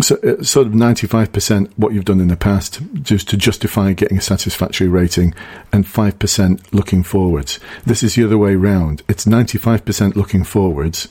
so, 0.02 0.16
uh, 0.18 0.42
sort 0.44 0.68
of 0.68 0.74
95% 0.74 1.72
what 1.78 1.94
you've 1.94 2.06
done 2.06 2.22
in 2.22 2.30
the 2.30 2.38
past 2.38 2.80
just 3.02 3.28
to 3.30 3.38
justify 3.38 3.94
getting 3.94 4.20
a 4.20 4.22
satisfactory 4.22 4.88
rating 4.88 5.34
and 5.74 5.86
5% 5.86 6.74
looking 6.74 7.04
forwards. 7.04 7.60
This 7.86 8.04
is 8.04 8.16
the 8.16 8.24
other 8.24 8.38
way 8.38 8.56
round. 8.56 9.02
It's 9.10 9.26
95% 9.26 10.16
looking 10.16 10.44
forwards 10.44 11.10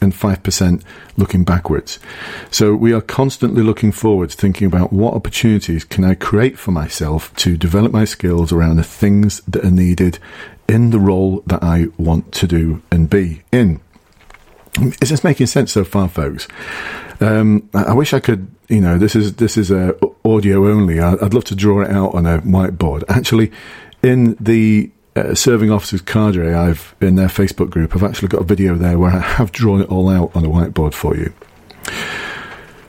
and 0.00 0.14
5% 0.14 0.82
looking 1.16 1.44
backwards. 1.44 1.98
So 2.50 2.74
we 2.74 2.92
are 2.92 3.00
constantly 3.00 3.62
looking 3.62 3.92
forwards, 3.92 4.34
thinking 4.34 4.66
about 4.66 4.92
what 4.92 5.14
opportunities 5.14 5.84
can 5.84 6.04
I 6.04 6.14
create 6.14 6.58
for 6.58 6.70
myself 6.70 7.34
to 7.36 7.56
develop 7.56 7.92
my 7.92 8.04
skills 8.04 8.52
around 8.52 8.76
the 8.76 8.84
things 8.84 9.40
that 9.48 9.64
are 9.64 9.70
needed 9.70 10.18
in 10.68 10.90
the 10.90 11.00
role 11.00 11.42
that 11.46 11.62
I 11.62 11.88
want 11.98 12.32
to 12.32 12.46
do 12.46 12.82
and 12.90 13.10
be 13.10 13.42
in. 13.52 13.80
Is 15.02 15.10
this 15.10 15.24
making 15.24 15.46
sense 15.46 15.72
so 15.72 15.84
far, 15.84 16.08
folks? 16.08 16.46
Um, 17.20 17.68
I 17.74 17.92
wish 17.92 18.14
I 18.14 18.20
could. 18.20 18.48
You 18.68 18.80
know, 18.80 18.98
this 18.98 19.16
is 19.16 19.34
this 19.34 19.56
is 19.56 19.70
a 19.70 19.98
audio 20.24 20.68
only. 20.68 21.00
I'd 21.00 21.34
love 21.34 21.44
to 21.44 21.56
draw 21.56 21.82
it 21.82 21.90
out 21.90 22.14
on 22.14 22.24
a 22.24 22.40
whiteboard. 22.42 23.02
Actually, 23.08 23.50
in 24.02 24.36
the 24.38 24.90
uh, 25.16 25.34
serving 25.34 25.70
officers 25.70 26.00
cadre, 26.00 26.54
I've 26.54 26.94
in 27.00 27.16
their 27.16 27.28
Facebook 27.28 27.70
group, 27.70 27.96
I've 27.96 28.04
actually 28.04 28.28
got 28.28 28.42
a 28.42 28.44
video 28.44 28.76
there 28.76 28.98
where 28.98 29.10
I 29.10 29.18
have 29.18 29.52
drawn 29.52 29.80
it 29.80 29.88
all 29.90 30.08
out 30.08 30.34
on 30.36 30.44
a 30.44 30.48
whiteboard 30.48 30.94
for 30.94 31.16
you. 31.16 31.32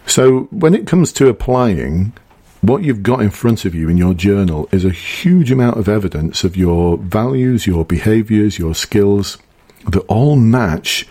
So 0.05 0.41
when 0.51 0.75
it 0.75 0.88
comes 0.88 1.11
to 1.13 1.29
applying, 1.29 2.13
what 2.61 2.83
you've 2.83 3.01
got 3.01 3.21
in 3.21 3.31
front 3.31 3.65
of 3.65 3.73
you 3.73 3.89
in 3.89 3.97
your 3.97 4.13
journal 4.13 4.69
is 4.71 4.85
a 4.85 4.91
huge 4.91 5.51
amount 5.51 5.77
of 5.77 5.89
evidence 5.89 6.43
of 6.43 6.55
your 6.55 6.97
values, 6.97 7.65
your 7.65 7.85
behaviors, 7.85 8.59
your 8.59 8.75
skills 8.75 9.38
that 9.88 10.01
all 10.01 10.35
match 10.35 11.07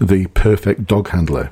the 0.00 0.26
perfect 0.28 0.86
dog 0.86 1.08
handler. 1.08 1.50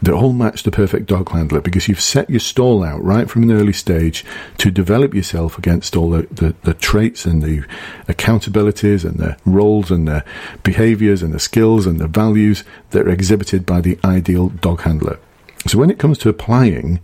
They 0.00 0.12
all 0.12 0.32
match 0.32 0.62
the 0.62 0.70
perfect 0.70 1.06
dog 1.06 1.30
handler 1.30 1.60
because 1.60 1.88
you've 1.88 2.00
set 2.00 2.30
your 2.30 2.40
stall 2.40 2.84
out 2.84 3.02
right 3.02 3.28
from 3.28 3.42
an 3.42 3.52
early 3.52 3.72
stage 3.72 4.24
to 4.58 4.70
develop 4.70 5.12
yourself 5.14 5.58
against 5.58 5.96
all 5.96 6.10
the, 6.10 6.22
the, 6.30 6.54
the 6.62 6.74
traits 6.74 7.24
and 7.24 7.42
the 7.42 7.64
accountabilities 8.06 9.04
and 9.04 9.18
the 9.18 9.36
roles 9.44 9.90
and 9.90 10.06
the 10.06 10.24
behaviors 10.62 11.22
and 11.22 11.32
the 11.32 11.40
skills 11.40 11.86
and 11.86 11.98
the 11.98 12.06
values 12.06 12.62
that 12.90 13.06
are 13.06 13.10
exhibited 13.10 13.66
by 13.66 13.80
the 13.80 13.98
ideal 14.04 14.50
dog 14.50 14.82
handler. 14.82 15.18
So 15.66 15.78
when 15.78 15.90
it 15.90 15.98
comes 15.98 16.18
to 16.18 16.28
applying, 16.28 17.00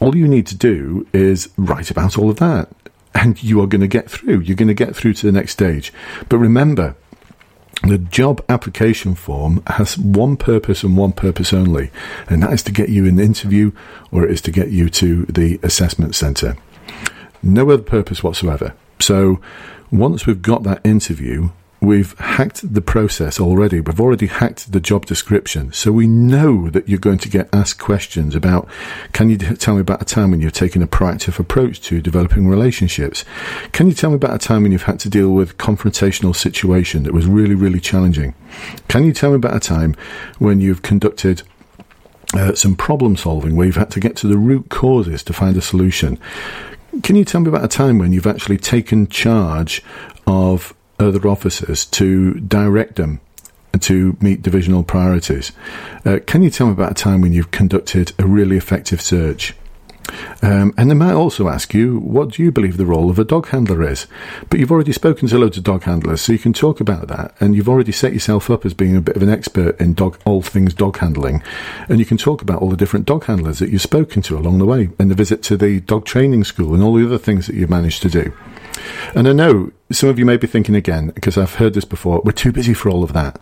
all 0.00 0.16
you 0.16 0.28
need 0.28 0.46
to 0.48 0.56
do 0.56 1.06
is 1.12 1.48
write 1.56 1.90
about 1.90 2.18
all 2.18 2.30
of 2.30 2.36
that. 2.36 2.68
And 3.14 3.40
you 3.42 3.60
are 3.60 3.68
going 3.68 3.80
to 3.80 3.86
get 3.86 4.10
through. 4.10 4.40
You're 4.40 4.56
going 4.56 4.68
to 4.68 4.74
get 4.74 4.96
through 4.96 5.14
to 5.14 5.26
the 5.26 5.32
next 5.32 5.52
stage. 5.52 5.92
But 6.28 6.38
remember, 6.38 6.96
the 7.86 7.98
job 7.98 8.44
application 8.48 9.14
form 9.14 9.62
has 9.66 9.98
one 9.98 10.36
purpose 10.36 10.82
and 10.82 10.96
one 10.96 11.12
purpose 11.12 11.52
only, 11.52 11.90
and 12.28 12.42
that 12.42 12.52
is 12.52 12.62
to 12.64 12.72
get 12.72 12.88
you 12.88 13.06
an 13.06 13.18
interview 13.18 13.72
or 14.10 14.24
it 14.24 14.30
is 14.30 14.40
to 14.42 14.50
get 14.50 14.70
you 14.70 14.88
to 14.90 15.24
the 15.26 15.60
assessment 15.62 16.14
centre. 16.14 16.56
No 17.42 17.70
other 17.70 17.82
purpose 17.82 18.22
whatsoever. 18.22 18.74
So 19.00 19.40
once 19.90 20.26
we've 20.26 20.40
got 20.40 20.62
that 20.62 20.80
interview, 20.84 21.50
we've 21.84 22.18
hacked 22.18 22.74
the 22.74 22.80
process 22.80 23.38
already. 23.38 23.80
We've 23.80 24.00
already 24.00 24.26
hacked 24.26 24.72
the 24.72 24.80
job 24.80 25.06
description. 25.06 25.72
So 25.72 25.92
we 25.92 26.06
know 26.06 26.70
that 26.70 26.88
you're 26.88 26.98
going 26.98 27.18
to 27.18 27.28
get 27.28 27.48
asked 27.52 27.78
questions 27.78 28.34
about 28.34 28.68
can 29.12 29.30
you 29.30 29.36
tell 29.36 29.74
me 29.74 29.80
about 29.80 30.02
a 30.02 30.04
time 30.04 30.30
when 30.30 30.40
you've 30.40 30.52
taken 30.52 30.82
a 30.82 30.86
proactive 30.86 31.38
approach 31.38 31.80
to 31.82 32.00
developing 32.00 32.48
relationships? 32.48 33.24
Can 33.72 33.86
you 33.86 33.94
tell 33.94 34.10
me 34.10 34.16
about 34.16 34.34
a 34.34 34.38
time 34.38 34.62
when 34.62 34.72
you've 34.72 34.84
had 34.84 34.98
to 35.00 35.08
deal 35.08 35.30
with 35.30 35.52
a 35.52 35.54
confrontational 35.54 36.34
situation 36.34 37.04
that 37.04 37.12
was 37.12 37.26
really, 37.26 37.54
really 37.54 37.80
challenging? 37.80 38.34
Can 38.88 39.04
you 39.04 39.12
tell 39.12 39.30
me 39.30 39.36
about 39.36 39.56
a 39.56 39.60
time 39.60 39.94
when 40.38 40.60
you've 40.60 40.82
conducted 40.82 41.42
uh, 42.34 42.54
some 42.54 42.74
problem 42.74 43.16
solving 43.16 43.54
where 43.54 43.66
you've 43.66 43.76
had 43.76 43.90
to 43.92 44.00
get 44.00 44.16
to 44.16 44.26
the 44.26 44.38
root 44.38 44.68
causes 44.70 45.22
to 45.24 45.32
find 45.32 45.56
a 45.56 45.62
solution? 45.62 46.18
Can 47.02 47.16
you 47.16 47.24
tell 47.24 47.40
me 47.40 47.48
about 47.48 47.64
a 47.64 47.68
time 47.68 47.98
when 47.98 48.12
you've 48.12 48.26
actually 48.26 48.58
taken 48.58 49.08
charge 49.08 49.82
of 50.26 50.74
other 51.04 51.28
officers 51.28 51.84
to 51.86 52.34
direct 52.40 52.96
them 52.96 53.20
and 53.72 53.82
to 53.82 54.16
meet 54.20 54.42
divisional 54.42 54.84
priorities. 54.84 55.52
Uh, 56.04 56.18
can 56.26 56.42
you 56.42 56.50
tell 56.50 56.68
me 56.68 56.72
about 56.72 56.92
a 56.92 56.94
time 56.94 57.20
when 57.20 57.32
you've 57.32 57.50
conducted 57.50 58.12
a 58.18 58.26
really 58.26 58.56
effective 58.56 59.00
search? 59.00 59.54
Um, 60.42 60.74
and 60.76 60.90
they 60.90 60.94
might 60.94 61.14
also 61.14 61.48
ask 61.48 61.72
you, 61.72 61.98
what 61.98 62.30
do 62.30 62.42
you 62.42 62.52
believe 62.52 62.76
the 62.76 62.86
role 62.86 63.10
of 63.10 63.18
a 63.18 63.24
dog 63.24 63.48
handler 63.48 63.82
is? 63.82 64.06
But 64.50 64.60
you've 64.60 64.70
already 64.70 64.92
spoken 64.92 65.28
to 65.28 65.38
loads 65.38 65.56
of 65.56 65.64
dog 65.64 65.84
handlers, 65.84 66.20
so 66.20 66.32
you 66.32 66.38
can 66.38 66.52
talk 66.52 66.80
about 66.80 67.08
that. 67.08 67.34
And 67.40 67.56
you've 67.56 67.68
already 67.68 67.92
set 67.92 68.12
yourself 68.12 68.50
up 68.50 68.66
as 68.66 68.74
being 68.74 68.96
a 68.96 69.00
bit 69.00 69.16
of 69.16 69.22
an 69.22 69.30
expert 69.30 69.80
in 69.80 69.94
dog, 69.94 70.18
all 70.24 70.42
things 70.42 70.74
dog 70.74 70.98
handling. 70.98 71.42
And 71.88 71.98
you 71.98 72.04
can 72.04 72.18
talk 72.18 72.42
about 72.42 72.60
all 72.60 72.68
the 72.68 72.76
different 72.76 73.06
dog 73.06 73.24
handlers 73.24 73.58
that 73.58 73.70
you've 73.70 73.82
spoken 73.82 74.22
to 74.22 74.36
along 74.36 74.58
the 74.58 74.66
way, 74.66 74.90
and 74.98 75.10
the 75.10 75.14
visit 75.14 75.42
to 75.44 75.56
the 75.56 75.80
dog 75.80 76.04
training 76.04 76.44
school, 76.44 76.74
and 76.74 76.82
all 76.82 76.94
the 76.94 77.06
other 77.06 77.18
things 77.18 77.46
that 77.46 77.56
you've 77.56 77.70
managed 77.70 78.02
to 78.02 78.10
do. 78.10 78.32
And 79.14 79.28
I 79.28 79.32
know 79.32 79.72
some 79.90 80.08
of 80.08 80.18
you 80.18 80.24
may 80.24 80.36
be 80.36 80.46
thinking 80.46 80.74
again, 80.74 81.08
because 81.14 81.38
I've 81.38 81.56
heard 81.56 81.74
this 81.74 81.84
before, 81.84 82.20
we're 82.24 82.32
too 82.32 82.52
busy 82.52 82.74
for 82.74 82.90
all 82.90 83.04
of 83.04 83.12
that. 83.12 83.38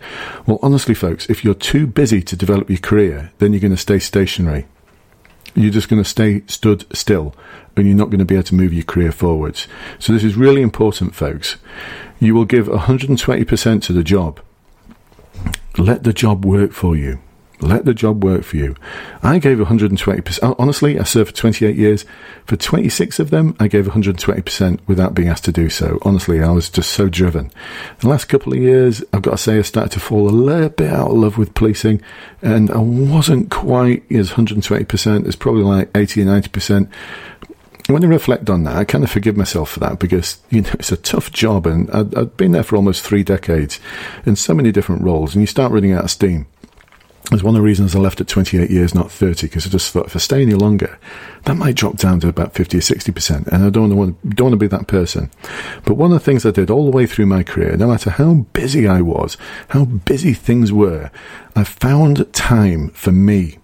Well, 0.46 0.58
honestly, 0.62 0.94
folks, 0.94 1.28
if 1.30 1.44
you're 1.44 1.54
too 1.54 1.86
busy 1.86 2.22
to 2.22 2.36
develop 2.36 2.68
your 2.68 2.78
career, 2.78 3.32
then 3.38 3.52
you're 3.52 3.60
going 3.60 3.72
to 3.72 3.76
stay 3.76 3.98
stationary. 3.98 4.66
You're 5.54 5.70
just 5.70 5.88
going 5.88 6.02
to 6.02 6.08
stay 6.08 6.42
stood 6.46 6.86
still 6.96 7.34
and 7.76 7.86
you're 7.86 7.96
not 7.96 8.10
going 8.10 8.18
to 8.18 8.24
be 8.24 8.34
able 8.34 8.44
to 8.44 8.54
move 8.54 8.72
your 8.72 8.84
career 8.84 9.12
forwards. 9.12 9.66
So 9.98 10.12
this 10.12 10.24
is 10.24 10.36
really 10.36 10.62
important, 10.62 11.14
folks. 11.14 11.56
You 12.20 12.34
will 12.34 12.44
give 12.44 12.66
120% 12.68 13.82
to 13.82 13.92
the 13.92 14.04
job. 14.04 14.40
Let 15.76 16.04
the 16.04 16.12
job 16.12 16.44
work 16.44 16.72
for 16.72 16.96
you. 16.96 17.20
Let 17.62 17.84
the 17.84 17.94
job 17.94 18.24
work 18.24 18.42
for 18.42 18.56
you. 18.56 18.74
I 19.22 19.38
gave 19.38 19.58
120%. 19.58 20.56
Honestly, 20.58 20.98
I 20.98 21.04
served 21.04 21.30
for 21.30 21.36
28 21.36 21.76
years. 21.76 22.04
For 22.44 22.56
26 22.56 23.20
of 23.20 23.30
them, 23.30 23.56
I 23.60 23.68
gave 23.68 23.86
120% 23.86 24.80
without 24.86 25.14
being 25.14 25.28
asked 25.28 25.44
to 25.44 25.52
do 25.52 25.70
so. 25.70 25.98
Honestly, 26.02 26.42
I 26.42 26.50
was 26.50 26.68
just 26.68 26.90
so 26.90 27.08
driven. 27.08 27.52
The 28.00 28.08
last 28.08 28.24
couple 28.24 28.52
of 28.52 28.58
years, 28.58 29.04
I've 29.12 29.22
got 29.22 29.32
to 29.32 29.38
say, 29.38 29.58
I 29.58 29.62
started 29.62 29.92
to 29.92 30.00
fall 30.00 30.28
a 30.28 30.30
little 30.30 30.70
bit 30.70 30.92
out 30.92 31.12
of 31.12 31.16
love 31.16 31.38
with 31.38 31.54
policing, 31.54 32.02
and 32.42 32.70
I 32.70 32.78
wasn't 32.78 33.50
quite 33.50 34.10
as 34.10 34.32
120%. 34.32 35.26
It's 35.26 35.36
probably 35.36 35.62
like 35.62 35.90
80 35.94 36.22
or 36.22 36.26
90% 36.26 36.92
when 37.88 38.04
I 38.04 38.06
reflect 38.06 38.48
on 38.48 38.64
that, 38.64 38.76
I 38.76 38.84
kind 38.84 39.02
of 39.02 39.10
forgive 39.10 39.36
myself 39.36 39.70
for 39.70 39.80
that 39.80 39.98
because 39.98 40.38
you 40.50 40.62
know 40.62 40.70
it's 40.74 40.92
a 40.92 40.96
tough 40.96 41.32
job, 41.32 41.66
and 41.66 41.90
I'd, 41.90 42.14
I'd, 42.14 42.36
been 42.36 42.52
there 42.52 42.62
for 42.62 42.76
almost 42.76 43.04
three 43.04 43.24
decades 43.24 43.80
in 44.24 44.36
so 44.36 44.54
many 44.54 44.70
different 44.72 45.02
roles, 45.02 45.34
and 45.34 45.42
you 45.42 45.46
start 45.46 45.72
running 45.72 45.92
out 45.92 46.04
of 46.04 46.10
steam. 46.10 46.46
It's 47.30 47.42
one 47.42 47.54
of 47.54 47.60
the 47.60 47.64
reasons 47.64 47.94
I 47.94 48.00
left 48.00 48.20
at 48.20 48.28
28 48.28 48.68
years, 48.68 48.94
not 48.94 49.10
30, 49.10 49.46
because 49.46 49.64
I 49.64 49.70
just 49.70 49.92
thought 49.92 50.06
if 50.06 50.16
I 50.16 50.18
stay 50.18 50.42
any 50.42 50.54
longer, 50.54 50.98
that 51.44 51.56
might 51.56 51.76
drop 51.76 51.96
down 51.96 52.20
to 52.20 52.28
about 52.28 52.52
50 52.52 52.76
or 52.76 52.80
60%, 52.80 53.46
and 53.46 53.64
I 53.64 53.70
don't 53.70 53.96
want 53.96 54.20
don't 54.36 54.46
want 54.46 54.52
to 54.54 54.56
be 54.56 54.66
that 54.66 54.88
person. 54.88 55.30
But 55.84 55.94
one 55.94 56.12
of 56.12 56.18
the 56.18 56.24
things 56.24 56.44
I 56.44 56.50
did 56.50 56.68
all 56.68 56.84
the 56.84 56.96
way 56.96 57.06
through 57.06 57.26
my 57.26 57.42
career, 57.42 57.76
no 57.76 57.86
matter 57.86 58.10
how 58.10 58.34
busy 58.52 58.88
I 58.88 59.00
was, 59.00 59.36
how 59.68 59.84
busy 59.84 60.34
things 60.34 60.72
were, 60.72 61.10
I 61.54 61.64
found 61.64 62.30
time 62.32 62.90
for 62.90 63.12
me. 63.12 63.58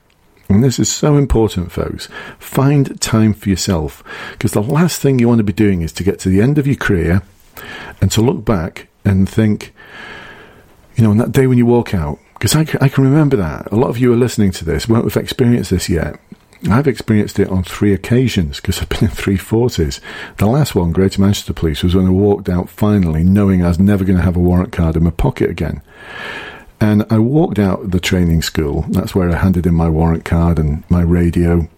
And 0.48 0.64
this 0.64 0.78
is 0.78 0.90
so 0.90 1.16
important, 1.16 1.70
folks. 1.70 2.08
Find 2.38 2.98
time 3.02 3.34
for 3.34 3.50
yourself, 3.50 4.02
because 4.32 4.52
the 4.52 4.62
last 4.62 5.02
thing 5.02 5.18
you 5.18 5.28
want 5.28 5.40
to 5.40 5.44
be 5.44 5.52
doing 5.52 5.82
is 5.82 5.92
to 5.94 6.04
get 6.04 6.18
to 6.20 6.30
the 6.30 6.40
end 6.40 6.58
of 6.58 6.66
your 6.66 6.76
career 6.76 7.22
and 8.00 8.10
to 8.12 8.22
look 8.22 8.44
back 8.44 8.88
and 9.04 9.28
think, 9.28 9.74
you 10.96 11.04
know, 11.04 11.10
on 11.10 11.18
that 11.18 11.32
day 11.32 11.46
when 11.46 11.58
you 11.58 11.66
walk 11.66 11.92
out, 11.92 12.18
because 12.38 12.54
I, 12.54 12.60
I 12.80 12.88
can 12.88 13.04
remember 13.04 13.36
that. 13.36 13.70
A 13.72 13.76
lot 13.76 13.90
of 13.90 13.98
you 13.98 14.12
are 14.12 14.16
listening 14.16 14.52
to 14.52 14.64
this 14.64 14.88
won't 14.88 15.04
have 15.04 15.22
experienced 15.22 15.70
this 15.70 15.88
yet. 15.88 16.20
I've 16.68 16.88
experienced 16.88 17.38
it 17.38 17.48
on 17.50 17.62
three 17.62 17.92
occasions 17.92 18.56
because 18.56 18.80
I've 18.80 18.88
been 18.88 19.04
in 19.04 19.08
three 19.08 19.36
forties. 19.36 20.00
The 20.38 20.46
last 20.46 20.74
one, 20.74 20.92
Greater 20.92 21.20
Manchester 21.20 21.52
Police, 21.52 21.82
was 21.82 21.94
when 21.94 22.06
I 22.06 22.10
walked 22.10 22.48
out 22.48 22.68
finally, 22.68 23.22
knowing 23.22 23.64
I 23.64 23.68
was 23.68 23.78
never 23.78 24.04
going 24.04 24.16
to 24.18 24.24
have 24.24 24.36
a 24.36 24.40
warrant 24.40 24.72
card 24.72 24.96
in 24.96 25.04
my 25.04 25.10
pocket 25.10 25.50
again. 25.50 25.82
And 26.80 27.04
I 27.10 27.18
walked 27.18 27.58
out 27.58 27.90
the 27.90 28.00
training 28.00 28.42
school. 28.42 28.84
That's 28.88 29.14
where 29.14 29.30
I 29.30 29.36
handed 29.36 29.66
in 29.66 29.74
my 29.74 29.88
warrant 29.88 30.24
card 30.24 30.58
and 30.58 30.88
my 30.90 31.02
radio. 31.02 31.68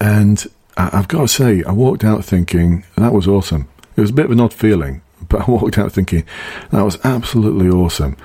And 0.00 0.46
I've 0.76 1.08
got 1.08 1.22
to 1.22 1.28
say, 1.28 1.62
I 1.64 1.72
walked 1.72 2.04
out 2.04 2.24
thinking 2.24 2.84
that 2.96 3.12
was 3.12 3.28
awesome. 3.28 3.68
It 3.96 4.00
was 4.00 4.10
a 4.10 4.14
bit 4.14 4.26
of 4.26 4.30
an 4.30 4.40
odd 4.40 4.54
feeling, 4.54 5.02
but 5.30 5.40
I 5.48 5.50
walked 5.50 5.78
out 5.78 5.92
thinking 5.92 6.24
that 6.70 6.82
was 6.82 7.02
absolutely 7.02 7.70
awesome. 7.70 8.18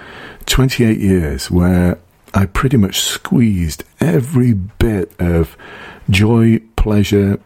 28 0.47 0.97
years 0.97 1.49
where 1.49 1.97
I 2.33 2.45
pretty 2.45 2.75
much 2.75 2.99
squeezed 2.99 3.85
every 4.01 4.53
bit 4.53 5.13
of 5.19 5.55
joy, 6.09 6.59
pleasure, 6.75 7.39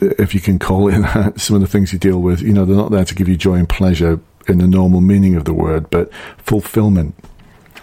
if 0.00 0.34
you 0.34 0.40
can 0.40 0.58
call 0.58 0.88
it 0.88 0.98
that, 1.00 1.40
some 1.40 1.54
of 1.54 1.62
the 1.62 1.68
things 1.68 1.92
you 1.92 1.98
deal 1.98 2.20
with, 2.20 2.42
you 2.42 2.52
know, 2.52 2.64
they're 2.64 2.76
not 2.76 2.90
there 2.90 3.04
to 3.04 3.14
give 3.14 3.28
you 3.28 3.36
joy 3.36 3.54
and 3.54 3.68
pleasure 3.68 4.20
in 4.48 4.58
the 4.58 4.66
normal 4.66 5.00
meaning 5.00 5.36
of 5.36 5.44
the 5.44 5.54
word, 5.54 5.88
but 5.90 6.12
fulfillment. 6.38 7.14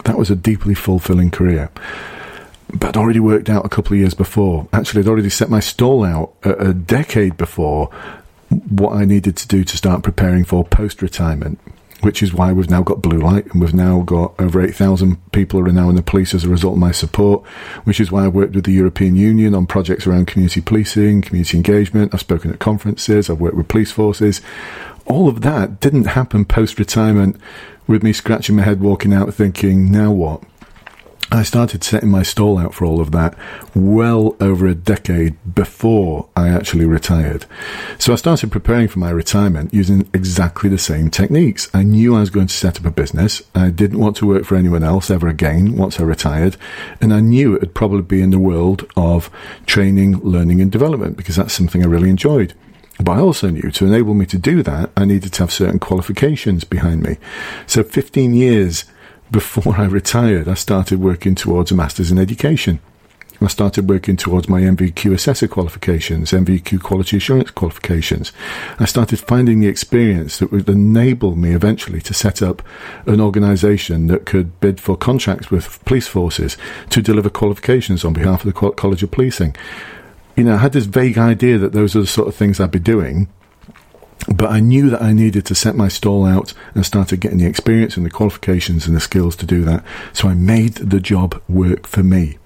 That 0.03 0.17
was 0.17 0.29
a 0.29 0.35
deeply 0.35 0.73
fulfilling 0.73 1.31
career. 1.31 1.71
But 2.73 2.89
I'd 2.89 2.97
already 2.97 3.19
worked 3.19 3.49
out 3.49 3.65
a 3.65 3.69
couple 3.69 3.93
of 3.93 3.99
years 3.99 4.13
before. 4.13 4.67
Actually, 4.73 5.01
I'd 5.01 5.07
already 5.07 5.29
set 5.29 5.49
my 5.49 5.61
stall 5.61 6.03
out 6.03 6.33
a, 6.43 6.69
a 6.69 6.73
decade 6.73 7.37
before 7.37 7.89
what 8.49 8.93
I 8.93 9.05
needed 9.05 9.35
to 9.37 9.47
do 9.47 9.63
to 9.63 9.77
start 9.77 10.03
preparing 10.03 10.45
for 10.45 10.63
post 10.63 11.01
retirement 11.01 11.59
which 12.01 12.21
is 12.21 12.33
why 12.33 12.51
we've 12.51 12.69
now 12.69 12.83
got 12.83 13.01
Blue 13.01 13.17
Light 13.17 13.45
and 13.47 13.61
we've 13.61 13.73
now 13.73 14.01
got 14.01 14.39
over 14.39 14.61
8,000 14.61 15.31
people 15.31 15.59
are 15.59 15.71
now 15.71 15.89
in 15.89 15.95
the 15.95 16.03
police 16.03 16.33
as 16.33 16.43
a 16.43 16.49
result 16.49 16.73
of 16.73 16.79
my 16.79 16.91
support, 16.91 17.45
which 17.85 17.99
is 17.99 18.11
why 18.11 18.25
I've 18.25 18.33
worked 18.33 18.53
with 18.53 18.65
the 18.65 18.71
European 18.71 19.15
Union 19.15 19.55
on 19.55 19.65
projects 19.65 20.05
around 20.05 20.27
community 20.27 20.61
policing, 20.61 21.21
community 21.21 21.57
engagement. 21.57 22.13
I've 22.13 22.19
spoken 22.19 22.51
at 22.51 22.59
conferences, 22.59 23.29
I've 23.29 23.39
worked 23.39 23.57
with 23.57 23.67
police 23.67 23.91
forces. 23.91 24.41
All 25.05 25.27
of 25.27 25.41
that 25.41 25.79
didn't 25.79 26.05
happen 26.05 26.45
post 26.45 26.77
retirement 26.77 27.37
with 27.87 28.03
me 28.03 28.13
scratching 28.13 28.57
my 28.57 28.63
head 28.63 28.81
walking 28.81 29.13
out 29.13 29.33
thinking, 29.33 29.91
now 29.91 30.11
what? 30.11 30.43
I 31.29 31.43
started 31.43 31.83
setting 31.83 32.09
my 32.09 32.23
stall 32.23 32.57
out 32.57 32.73
for 32.73 32.85
all 32.85 33.01
of 33.01 33.11
that 33.11 33.37
well 33.75 34.37
over 34.39 34.65
a 34.65 34.73
decade 34.73 35.35
before 35.53 36.29
I 36.37 36.47
actually 36.47 36.85
retired. 36.85 37.45
So 37.99 38.13
I 38.13 38.15
started 38.15 38.49
preparing 38.49 38.87
for 38.87 38.99
my 38.99 39.09
retirement 39.09 39.73
using 39.73 40.09
exactly 40.13 40.69
the 40.69 40.77
same 40.77 41.09
techniques. 41.09 41.69
I 41.73 41.83
knew 41.83 42.15
I 42.15 42.21
was 42.21 42.29
going 42.29 42.47
to 42.47 42.53
set 42.53 42.79
up 42.79 42.85
a 42.85 42.91
business. 42.91 43.41
I 43.53 43.71
didn't 43.71 43.99
want 43.99 44.15
to 44.17 44.25
work 44.25 44.45
for 44.45 44.55
anyone 44.55 44.83
else 44.83 45.11
ever 45.11 45.27
again 45.27 45.75
once 45.75 45.99
I 45.99 46.03
retired. 46.03 46.55
And 47.01 47.13
I 47.13 47.19
knew 47.19 47.55
it 47.55 47.61
would 47.61 47.75
probably 47.75 48.03
be 48.03 48.21
in 48.21 48.29
the 48.29 48.39
world 48.39 48.89
of 48.95 49.29
training, 49.65 50.19
learning, 50.19 50.61
and 50.61 50.71
development 50.71 51.17
because 51.17 51.35
that's 51.35 51.53
something 51.53 51.83
I 51.83 51.87
really 51.87 52.09
enjoyed. 52.09 52.53
But 53.03 53.17
I 53.17 53.19
also 53.19 53.49
knew 53.49 53.69
to 53.69 53.85
enable 53.85 54.13
me 54.13 54.25
to 54.27 54.37
do 54.37 54.63
that, 54.63 54.91
I 54.95 55.03
needed 55.03 55.33
to 55.33 55.43
have 55.43 55.51
certain 55.51 55.77
qualifications 55.77 56.63
behind 56.63 57.03
me. 57.03 57.17
So 57.65 57.83
15 57.83 58.33
years 58.33 58.85
before 59.31 59.75
I 59.75 59.85
retired, 59.85 60.47
I 60.47 60.53
started 60.53 60.99
working 60.99 61.35
towards 61.35 61.71
a 61.71 61.75
master's 61.75 62.11
in 62.11 62.17
education. 62.17 62.79
I 63.39 63.47
started 63.47 63.87
working 63.87 64.17
towards 64.17 64.49
my 64.49 64.61
NVQ 64.61 65.13
assessor 65.13 65.47
qualifications, 65.47 66.31
NVQ 66.31 66.81
quality 66.81 67.17
assurance 67.17 67.51
qualifications. 67.51 68.31
I 68.79 68.85
started 68.85 69.19
finding 69.19 69.59
the 69.59 69.67
experience 69.67 70.39
that 70.39 70.51
would 70.51 70.67
enable 70.67 71.35
me 71.35 71.51
eventually 71.51 72.01
to 72.01 72.15
set 72.15 72.41
up 72.41 72.63
an 73.05 73.21
organisation 73.21 74.07
that 74.07 74.25
could 74.25 74.59
bid 74.59 74.79
for 74.79 74.97
contracts 74.97 75.51
with 75.51 75.83
police 75.85 76.07
forces 76.07 76.57
to 76.89 77.01
deliver 77.01 77.29
qualifications 77.29 78.03
on 78.03 78.13
behalf 78.13 78.43
of 78.43 78.53
the 78.53 78.71
College 78.71 79.03
of 79.03 79.11
Policing. 79.11 79.55
You 80.35 80.45
know, 80.45 80.55
I 80.55 80.57
had 80.57 80.73
this 80.73 80.85
vague 80.85 81.17
idea 81.17 81.59
that 81.59 81.73
those 81.73 81.95
are 81.95 82.01
the 82.01 82.07
sort 82.07 82.27
of 82.27 82.35
things 82.35 82.59
I'd 82.59 82.71
be 82.71 82.79
doing 82.79 83.27
but 84.27 84.49
I 84.49 84.59
knew 84.59 84.89
that 84.89 85.01
I 85.01 85.13
needed 85.13 85.45
to 85.45 85.55
set 85.55 85.75
my 85.75 85.87
stall 85.87 86.25
out 86.25 86.53
and 86.73 86.85
started 86.85 87.19
getting 87.19 87.37
the 87.37 87.45
experience 87.45 87.97
and 87.97 88.05
the 88.05 88.09
qualifications 88.09 88.87
and 88.87 88.95
the 88.95 88.99
skills 88.99 89.35
to 89.37 89.45
do 89.45 89.63
that. 89.65 89.83
So 90.13 90.27
I 90.27 90.33
made 90.33 90.75
the 90.75 90.99
job 90.99 91.41
work 91.47 91.87
for 91.87 92.03
me. 92.03 92.37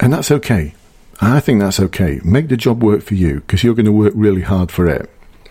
And 0.00 0.12
that's 0.12 0.30
okay. 0.30 0.74
I 1.20 1.40
think 1.40 1.60
that's 1.60 1.78
okay. 1.78 2.20
Make 2.24 2.48
the 2.48 2.56
job 2.56 2.82
work 2.82 3.02
for 3.02 3.14
you 3.14 3.40
because 3.40 3.62
you're 3.62 3.74
going 3.74 3.86
to 3.86 3.92
work 3.92 4.12
really 4.16 4.42
hard 4.42 4.72
for 4.72 4.88
it. 4.88 5.08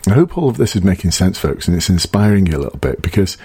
I 0.08 0.14
hope 0.14 0.38
all 0.38 0.50
of 0.50 0.58
this 0.58 0.76
is 0.76 0.84
making 0.84 1.12
sense, 1.12 1.38
folks, 1.38 1.68
and 1.68 1.78
it's 1.78 1.90
inspiring 1.90 2.48
you 2.48 2.58
a 2.58 2.60
little 2.60 2.80
bit 2.80 3.04
because 3.04 3.38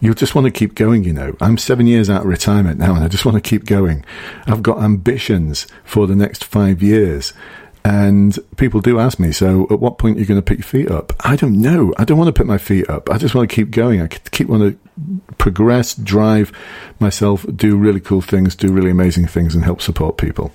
you'll 0.00 0.14
just 0.14 0.34
want 0.34 0.44
to 0.44 0.50
keep 0.52 0.76
going, 0.76 1.02
you 1.02 1.12
know. 1.12 1.36
I'm 1.40 1.58
seven 1.58 1.86
years 1.88 2.08
out 2.08 2.22
of 2.22 2.28
retirement 2.28 2.78
now 2.78 2.94
and 2.94 3.02
I 3.02 3.08
just 3.08 3.24
want 3.24 3.34
to 3.34 3.40
keep 3.40 3.64
going. 3.64 4.04
I've 4.46 4.62
got 4.62 4.80
ambitions 4.80 5.66
for 5.82 6.06
the 6.06 6.14
next 6.14 6.44
five 6.44 6.82
years. 6.82 7.32
And 7.84 8.38
people 8.56 8.80
do 8.80 8.98
ask 8.98 9.18
me, 9.18 9.30
so 9.30 9.66
at 9.70 9.78
what 9.78 9.98
point 9.98 10.16
are 10.16 10.20
you 10.20 10.26
going 10.26 10.40
to 10.40 10.42
put 10.42 10.56
your 10.56 10.66
feet 10.66 10.90
up? 10.90 11.12
I 11.20 11.36
don't 11.36 11.60
know. 11.60 11.92
I 11.98 12.04
don't 12.04 12.16
want 12.16 12.28
to 12.28 12.32
put 12.32 12.46
my 12.46 12.56
feet 12.56 12.88
up. 12.88 13.10
I 13.10 13.18
just 13.18 13.34
want 13.34 13.50
to 13.50 13.54
keep 13.54 13.70
going. 13.70 14.00
I 14.00 14.06
keep 14.06 14.48
want 14.48 14.62
to 14.62 15.22
progress, 15.36 15.94
drive 15.94 16.50
myself, 16.98 17.44
do 17.54 17.76
really 17.76 18.00
cool 18.00 18.22
things, 18.22 18.56
do 18.56 18.72
really 18.72 18.90
amazing 18.90 19.26
things, 19.26 19.54
and 19.54 19.64
help 19.64 19.82
support 19.82 20.16
people. 20.16 20.50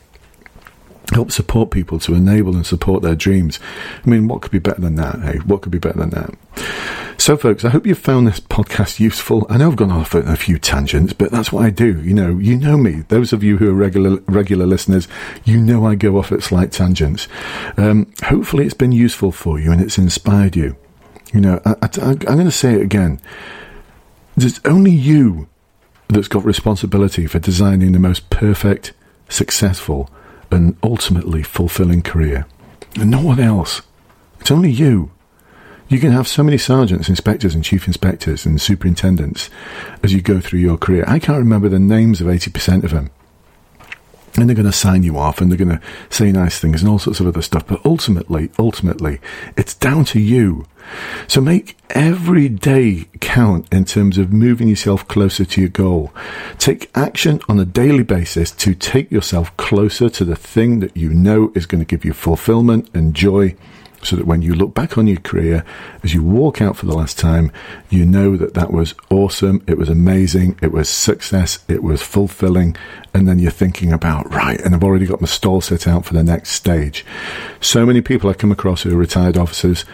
Help 1.14 1.32
support 1.32 1.72
people 1.72 2.00
to 2.00 2.14
enable 2.14 2.56
and 2.56 2.66
support 2.66 3.02
their 3.02 3.16
dreams. 3.16 3.60
I 4.06 4.10
mean, 4.10 4.28
what 4.28 4.42
could 4.42 4.52
be 4.52 4.60
better 4.60 4.82
than 4.82 4.96
that? 4.96 5.20
Hey, 5.22 5.38
what 5.40 5.62
could 5.62 5.72
be 5.72 5.80
better 5.80 5.98
than 5.98 6.12
that? 6.12 6.36
So, 7.18 7.36
folks, 7.36 7.66
I 7.66 7.70
hope 7.70 7.86
you 7.86 7.96
found 7.96 8.28
this 8.28 8.40
podcast 8.40 9.00
useful. 9.00 9.46
I 9.50 9.58
know 9.58 9.70
I've 9.70 9.76
gone 9.76 9.92
off 9.92 10.16
on 10.16 10.28
a 10.28 10.38
few 10.38 10.58
tangents, 10.58 11.12
but 11.12 11.32
that's 11.32 11.52
what 11.52 11.66
I 11.66 11.70
do. 11.70 12.02
You 12.02 12.14
know, 12.14 12.38
you 12.38 12.56
know 12.56 12.78
me. 12.78 13.02
Those 13.10 13.34
of 13.34 13.44
you 13.44 13.58
who 13.58 13.70
are 13.70 13.74
regular 13.74 14.22
regular 14.28 14.66
listeners, 14.66 15.08
you 15.44 15.60
know 15.60 15.86
I 15.86 15.96
go 15.96 16.18
off 16.18 16.32
at 16.32 16.44
slight 16.44 16.72
tangents. 16.72 17.28
Um, 17.76 18.12
hopefully, 18.24 18.66
it's 18.66 18.74
been 18.74 18.92
useful 18.92 19.32
for 19.32 19.60
you 19.60 19.72
and 19.72 19.82
it's 19.82 19.98
inspired 19.98 20.56
you. 20.56 20.78
You 21.34 21.42
know, 21.42 21.62
I, 21.66 21.76
I'm 22.02 22.18
going 22.18 22.46
to 22.46 22.52
say 22.52 22.76
it 22.76 22.82
again. 22.82 23.20
There's 24.38 24.62
only 24.64 24.92
you 24.92 25.50
that's 26.08 26.28
got 26.28 26.46
responsibility 26.46 27.28
for 27.28 27.40
designing 27.40 27.92
the 27.92 28.00
most 28.00 28.30
perfect, 28.30 28.94
successful, 29.28 30.10
and 30.52 30.78
ultimately 30.84 31.44
fulfilling 31.44 32.02
career, 32.02 32.46
and 32.96 33.10
no 33.10 33.22
one 33.22 33.40
else. 33.40 33.82
It's 34.40 34.52
only 34.52 34.72
you. 34.72 35.12
You 35.88 36.00
can 36.00 36.12
have 36.12 36.28
so 36.28 36.44
many 36.44 36.58
sergeants, 36.58 37.10
inspectors, 37.10 37.56
and 37.56 37.64
chief 37.64 37.88
inspectors 37.88 38.46
and 38.46 38.62
superintendents 38.62 39.50
as 40.04 40.14
you 40.14 40.22
go 40.22 40.40
through 40.40 40.60
your 40.60 40.78
career. 40.78 41.04
I 41.08 41.18
can't 41.18 41.40
remember 41.40 41.68
the 41.68 41.80
names 41.80 42.22
of 42.22 42.28
80% 42.28 42.84
of 42.84 42.92
them. 42.92 43.10
And 44.36 44.48
they're 44.48 44.56
going 44.56 44.66
to 44.66 44.72
sign 44.72 45.04
you 45.04 45.18
off 45.18 45.42
and 45.42 45.52
they're 45.52 45.58
going 45.58 45.78
to 45.78 45.82
say 46.10 46.32
nice 46.32 46.60
things 46.60 46.82
and 46.82 46.90
all 46.90 47.00
sorts 47.00 47.20
of 47.20 47.28
other 47.28 47.42
stuff. 47.42 47.66
But 47.68 47.82
ultimately, 47.86 48.52
ultimately, 48.60 49.20
it's 49.58 49.74
down 49.74 50.06
to 50.06 50.20
you. 50.20 50.66
So 51.28 51.42
make 51.42 51.78
every 51.92 52.50
day 52.50 53.06
count 53.20 53.72
in 53.72 53.86
terms 53.86 54.18
of 54.18 54.34
moving 54.34 54.68
yourself 54.68 55.08
closer 55.08 55.46
to 55.46 55.62
your 55.62 55.70
goal. 55.70 56.14
Take 56.58 56.90
action 56.96 57.42
on 57.48 57.60
a 57.60 57.66
daily 57.66 58.04
basis 58.04 58.52
to 58.52 58.74
take 58.74 59.12
yourself 59.12 59.56
closer 59.58 60.10
to 60.10 60.26
the 60.26 60.36
thing 60.36 60.80
that 60.80 60.96
you 60.96 61.10
know 61.10 61.52
is 61.56 61.66
going 61.66 61.80
to 61.80 61.86
give 61.86 62.06
you 62.06 62.14
fulfillment 62.14 62.90
and 62.94 63.14
joy 63.14 63.56
so 64.02 64.16
that 64.16 64.26
when 64.26 64.42
you 64.42 64.54
look 64.54 64.74
back 64.74 64.98
on 64.98 65.08
your 65.08 65.20
career, 65.20 65.64
as 66.04 66.14
you 66.14 66.24
walk 66.24 66.62
out 66.62 66.78
for 66.78 66.86
the 66.86 66.96
last 66.96 67.20
time, 67.20 67.52
you 67.90 68.06
know 68.06 68.38
that 68.38 68.54
that 68.54 68.72
was 68.72 68.96
awesome, 69.10 69.64
it 69.68 69.78
was 69.78 69.90
amazing, 69.90 70.58
it 70.62 70.72
was 70.72 70.90
success, 70.90 71.60
it 71.68 71.84
was 71.84 72.02
fulfilling, 72.02 72.76
and 73.14 73.28
then 73.28 73.40
you're 73.40 73.52
thinking 73.52 73.92
about, 73.92 74.32
right, 74.34 74.60
and 74.62 74.74
I've 74.74 74.84
already 74.84 75.06
got 75.06 75.22
my 75.22 75.28
stall 75.28 75.62
set 75.62 75.88
out 75.88 76.06
for 76.06 76.14
the 76.14 76.24
next 76.24 76.52
stage. 76.52 77.06
So 77.60 77.86
many 77.86 78.02
people 78.02 78.30
I 78.30 78.34
come 78.34 78.52
across 78.52 78.84
who 78.84 78.94
are 78.94 78.98
retired 78.98 79.38
officers, 79.38 79.86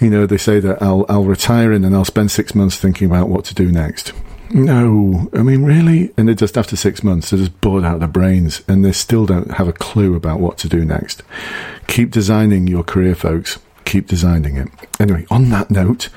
you 0.00 0.10
know, 0.10 0.26
they 0.26 0.38
say 0.38 0.60
that 0.60 0.82
I'll, 0.82 1.06
I'll 1.08 1.24
retire 1.24 1.72
in 1.72 1.84
and 1.84 1.94
I'll 1.94 2.04
spend 2.04 2.30
six 2.30 2.54
months 2.54 2.76
thinking 2.76 3.06
about 3.06 3.28
what 3.28 3.44
to 3.46 3.54
do 3.54 3.70
next. 3.70 4.12
No, 4.54 5.28
I 5.32 5.42
mean, 5.42 5.64
really? 5.64 6.14
And 6.16 6.28
they're 6.28 6.36
just 6.36 6.56
after 6.56 6.76
six 6.76 7.02
months, 7.02 7.30
they're 7.30 7.40
just 7.40 7.60
bored 7.60 7.84
out 7.84 7.94
of 7.94 8.00
their 8.00 8.08
brains 8.08 8.62
and 8.68 8.84
they 8.84 8.92
still 8.92 9.26
don't 9.26 9.50
have 9.50 9.66
a 9.66 9.72
clue 9.72 10.14
about 10.14 10.38
what 10.38 10.58
to 10.58 10.68
do 10.68 10.84
next. 10.84 11.24
Keep 11.88 12.12
designing 12.12 12.68
your 12.68 12.84
career, 12.84 13.16
folks. 13.16 13.58
Keep 13.84 14.06
designing 14.06 14.56
it. 14.56 14.68
Anyway, 15.00 15.26
on 15.28 15.50
that 15.50 15.72
note, 15.72 16.08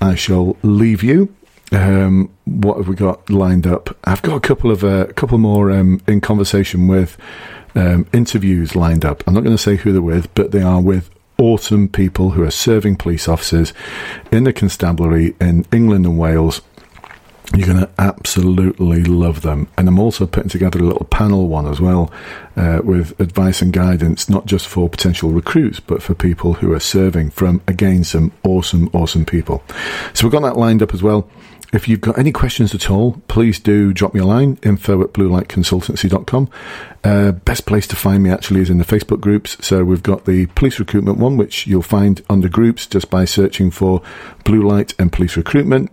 I 0.00 0.14
shall 0.14 0.56
leave 0.62 1.02
you. 1.02 1.34
Um, 1.72 2.30
what 2.44 2.76
have 2.76 2.86
we 2.86 2.94
got 2.94 3.28
lined 3.28 3.66
up? 3.66 3.96
I've 4.04 4.22
got 4.22 4.36
a 4.36 4.40
couple 4.40 4.70
of 4.70 4.84
a 4.84 5.08
uh, 5.08 5.12
couple 5.14 5.38
more 5.38 5.72
um, 5.72 6.00
in 6.06 6.20
conversation 6.20 6.86
with 6.86 7.18
um, 7.74 8.06
interviews 8.12 8.76
lined 8.76 9.04
up. 9.04 9.24
I'm 9.26 9.34
not 9.34 9.42
going 9.42 9.56
to 9.56 9.62
say 9.62 9.74
who 9.74 9.92
they're 9.92 10.00
with, 10.00 10.32
but 10.34 10.52
they 10.52 10.62
are 10.62 10.80
with 10.80 11.10
awesome 11.36 11.88
people 11.88 12.30
who 12.30 12.44
are 12.44 12.50
serving 12.52 12.94
police 12.94 13.26
officers 13.26 13.72
in 14.30 14.44
the 14.44 14.52
constabulary 14.52 15.34
in 15.40 15.66
England 15.72 16.06
and 16.06 16.16
Wales 16.16 16.60
you're 17.54 17.66
going 17.66 17.80
to 17.80 17.90
absolutely 17.98 19.04
love 19.04 19.42
them. 19.42 19.68
And 19.76 19.88
I'm 19.88 19.98
also 19.98 20.26
putting 20.26 20.48
together 20.48 20.78
a 20.78 20.82
little 20.82 21.06
panel 21.06 21.48
one 21.48 21.66
as 21.66 21.80
well 21.80 22.12
uh, 22.56 22.80
with 22.82 23.18
advice 23.20 23.62
and 23.62 23.72
guidance, 23.72 24.28
not 24.28 24.46
just 24.46 24.66
for 24.66 24.88
potential 24.88 25.30
recruits, 25.30 25.80
but 25.80 26.02
for 26.02 26.14
people 26.14 26.54
who 26.54 26.72
are 26.72 26.80
serving 26.80 27.30
from, 27.30 27.60
again, 27.66 28.04
some 28.04 28.32
awesome, 28.42 28.88
awesome 28.92 29.24
people. 29.24 29.62
So 30.14 30.26
we've 30.26 30.32
got 30.32 30.42
that 30.42 30.56
lined 30.56 30.82
up 30.82 30.94
as 30.94 31.02
well. 31.02 31.28
If 31.72 31.88
you've 31.88 32.02
got 32.02 32.18
any 32.18 32.32
questions 32.32 32.74
at 32.74 32.90
all, 32.90 33.22
please 33.28 33.58
do 33.58 33.94
drop 33.94 34.12
me 34.12 34.20
a 34.20 34.26
line, 34.26 34.58
info 34.62 35.02
at 35.02 35.14
bluelightconsultancy.com. 35.14 36.50
Uh, 37.02 37.32
best 37.32 37.64
place 37.64 37.86
to 37.86 37.96
find 37.96 38.22
me 38.22 38.30
actually 38.30 38.60
is 38.60 38.68
in 38.68 38.76
the 38.76 38.84
Facebook 38.84 39.20
groups. 39.20 39.56
So 39.64 39.82
we've 39.82 40.02
got 40.02 40.26
the 40.26 40.46
police 40.46 40.78
recruitment 40.78 41.16
one, 41.18 41.38
which 41.38 41.66
you'll 41.66 41.80
find 41.80 42.22
under 42.28 42.48
groups 42.48 42.86
just 42.86 43.08
by 43.08 43.24
searching 43.24 43.70
for 43.70 44.02
Blue 44.44 44.68
Light 44.68 44.92
and 44.98 45.10
police 45.10 45.34
recruitment 45.34 45.90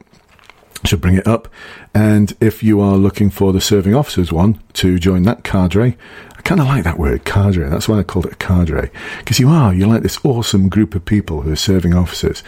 should 0.86 1.02
bring 1.02 1.16
it 1.16 1.28
up. 1.28 1.48
And 1.94 2.36
if 2.40 2.64
you 2.64 2.80
are 2.82 2.96
looking 2.96 3.30
for 3.30 3.52
the 3.52 3.62
serving 3.62 3.96
officers 3.96 4.32
one 4.32 4.62
to 4.74 5.00
join 5.00 5.24
that 5.24 5.44
cadre, 5.44 5.98
I 6.38 6.42
kind 6.42 6.62
of 6.62 6.68
like 6.68 6.84
that 6.84 7.00
word, 7.00 7.26
cadre. 7.26 7.70
That's 7.70 7.90
why 7.90 8.00
I 8.00 8.04
called 8.04 8.26
it 8.26 8.34
a 8.34 8.36
cadre. 8.38 8.92
Because 9.20 9.40
you 9.40 9.50
are, 9.50 9.74
you're 9.74 9.88
like 9.88 10.04
this 10.04 10.24
awesome 10.24 10.70
group 10.70 10.96
of 10.96 11.06
people 11.06 11.42
who 11.42 11.52
are 11.52 11.58
serving 11.58 11.94
officers. 11.94 12.44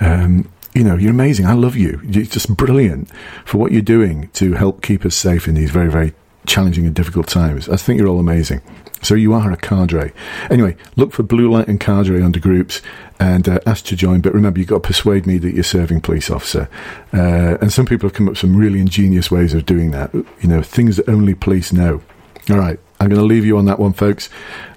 Um, 0.00 0.50
you 0.74 0.84
know, 0.84 0.96
you're 0.96 1.10
amazing. 1.10 1.46
I 1.46 1.54
love 1.54 1.76
you. 1.76 2.00
You're 2.04 2.24
just 2.24 2.54
brilliant 2.56 3.10
for 3.44 3.58
what 3.58 3.72
you're 3.72 3.82
doing 3.82 4.28
to 4.34 4.52
help 4.52 4.82
keep 4.82 5.04
us 5.04 5.16
safe 5.16 5.48
in 5.48 5.54
these 5.54 5.70
very, 5.70 5.90
very 5.90 6.14
challenging 6.46 6.86
and 6.86 6.94
difficult 6.94 7.28
times. 7.28 7.68
I 7.68 7.76
think 7.76 7.98
you're 7.98 8.08
all 8.08 8.20
amazing. 8.20 8.60
So 9.02 9.14
you 9.14 9.32
are 9.32 9.50
a 9.50 9.56
cadre. 9.56 10.12
Anyway, 10.50 10.76
look 10.96 11.12
for 11.12 11.22
Blue 11.22 11.50
Light 11.50 11.68
and 11.68 11.80
Cadre 11.80 12.22
under 12.22 12.38
groups 12.38 12.82
and 13.18 13.48
uh, 13.48 13.58
ask 13.66 13.86
to 13.86 13.96
join. 13.96 14.20
But 14.20 14.34
remember, 14.34 14.58
you've 14.58 14.68
got 14.68 14.82
to 14.82 14.86
persuade 14.86 15.26
me 15.26 15.38
that 15.38 15.54
you're 15.54 15.64
serving 15.64 16.02
police 16.02 16.30
officer. 16.30 16.68
Uh, 17.12 17.56
and 17.60 17.72
some 17.72 17.86
people 17.86 18.08
have 18.08 18.14
come 18.14 18.26
up 18.26 18.32
with 18.32 18.38
some 18.38 18.56
really 18.56 18.80
ingenious 18.80 19.30
ways 19.30 19.54
of 19.54 19.64
doing 19.64 19.90
that. 19.92 20.12
You 20.12 20.48
know, 20.48 20.62
things 20.62 20.96
that 20.96 21.08
only 21.08 21.34
police 21.34 21.72
know. 21.72 22.02
All 22.50 22.58
right, 22.58 22.78
I'm 22.98 23.08
going 23.08 23.20
to 23.20 23.26
leave 23.26 23.46
you 23.46 23.56
on 23.56 23.64
that 23.66 23.78
one, 23.78 23.92
folks. 23.92 24.28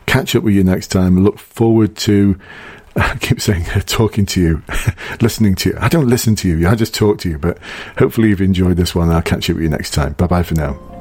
Catch 0.06 0.36
up 0.36 0.44
with 0.44 0.54
you 0.54 0.64
next 0.64 0.88
time. 0.88 1.24
Look 1.24 1.40
forward 1.40 1.96
to. 1.98 2.40
I 2.96 3.18
keep 3.18 3.42
saying 3.42 3.64
talking 3.88 4.26
to 4.28 4.42
you, 4.42 4.62
listening 5.22 5.56
to 5.56 5.72
you. 5.72 5.78
I 5.80 5.90
don't 5.90 6.08
listen 6.08 6.36
to 6.36 6.48
you. 6.48 6.68
I 6.68 6.76
just 6.76 6.94
talk 6.94 7.18
to 7.20 7.30
you. 7.30 7.40
But 7.40 7.58
hopefully 7.98 8.30
you've 8.30 8.42
enjoyed 8.42 8.78
this 8.78 8.94
one. 8.94 9.10
I'll 9.10 9.22
catch 9.22 9.50
up 9.50 9.56
with 9.56 9.64
you 9.64 9.70
next 9.70 9.92
time. 9.92 10.14
Bye 10.14 10.28
bye 10.28 10.44
for 10.44 10.54
now. 10.54 10.93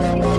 Thank 0.00 0.24
you. 0.24 0.29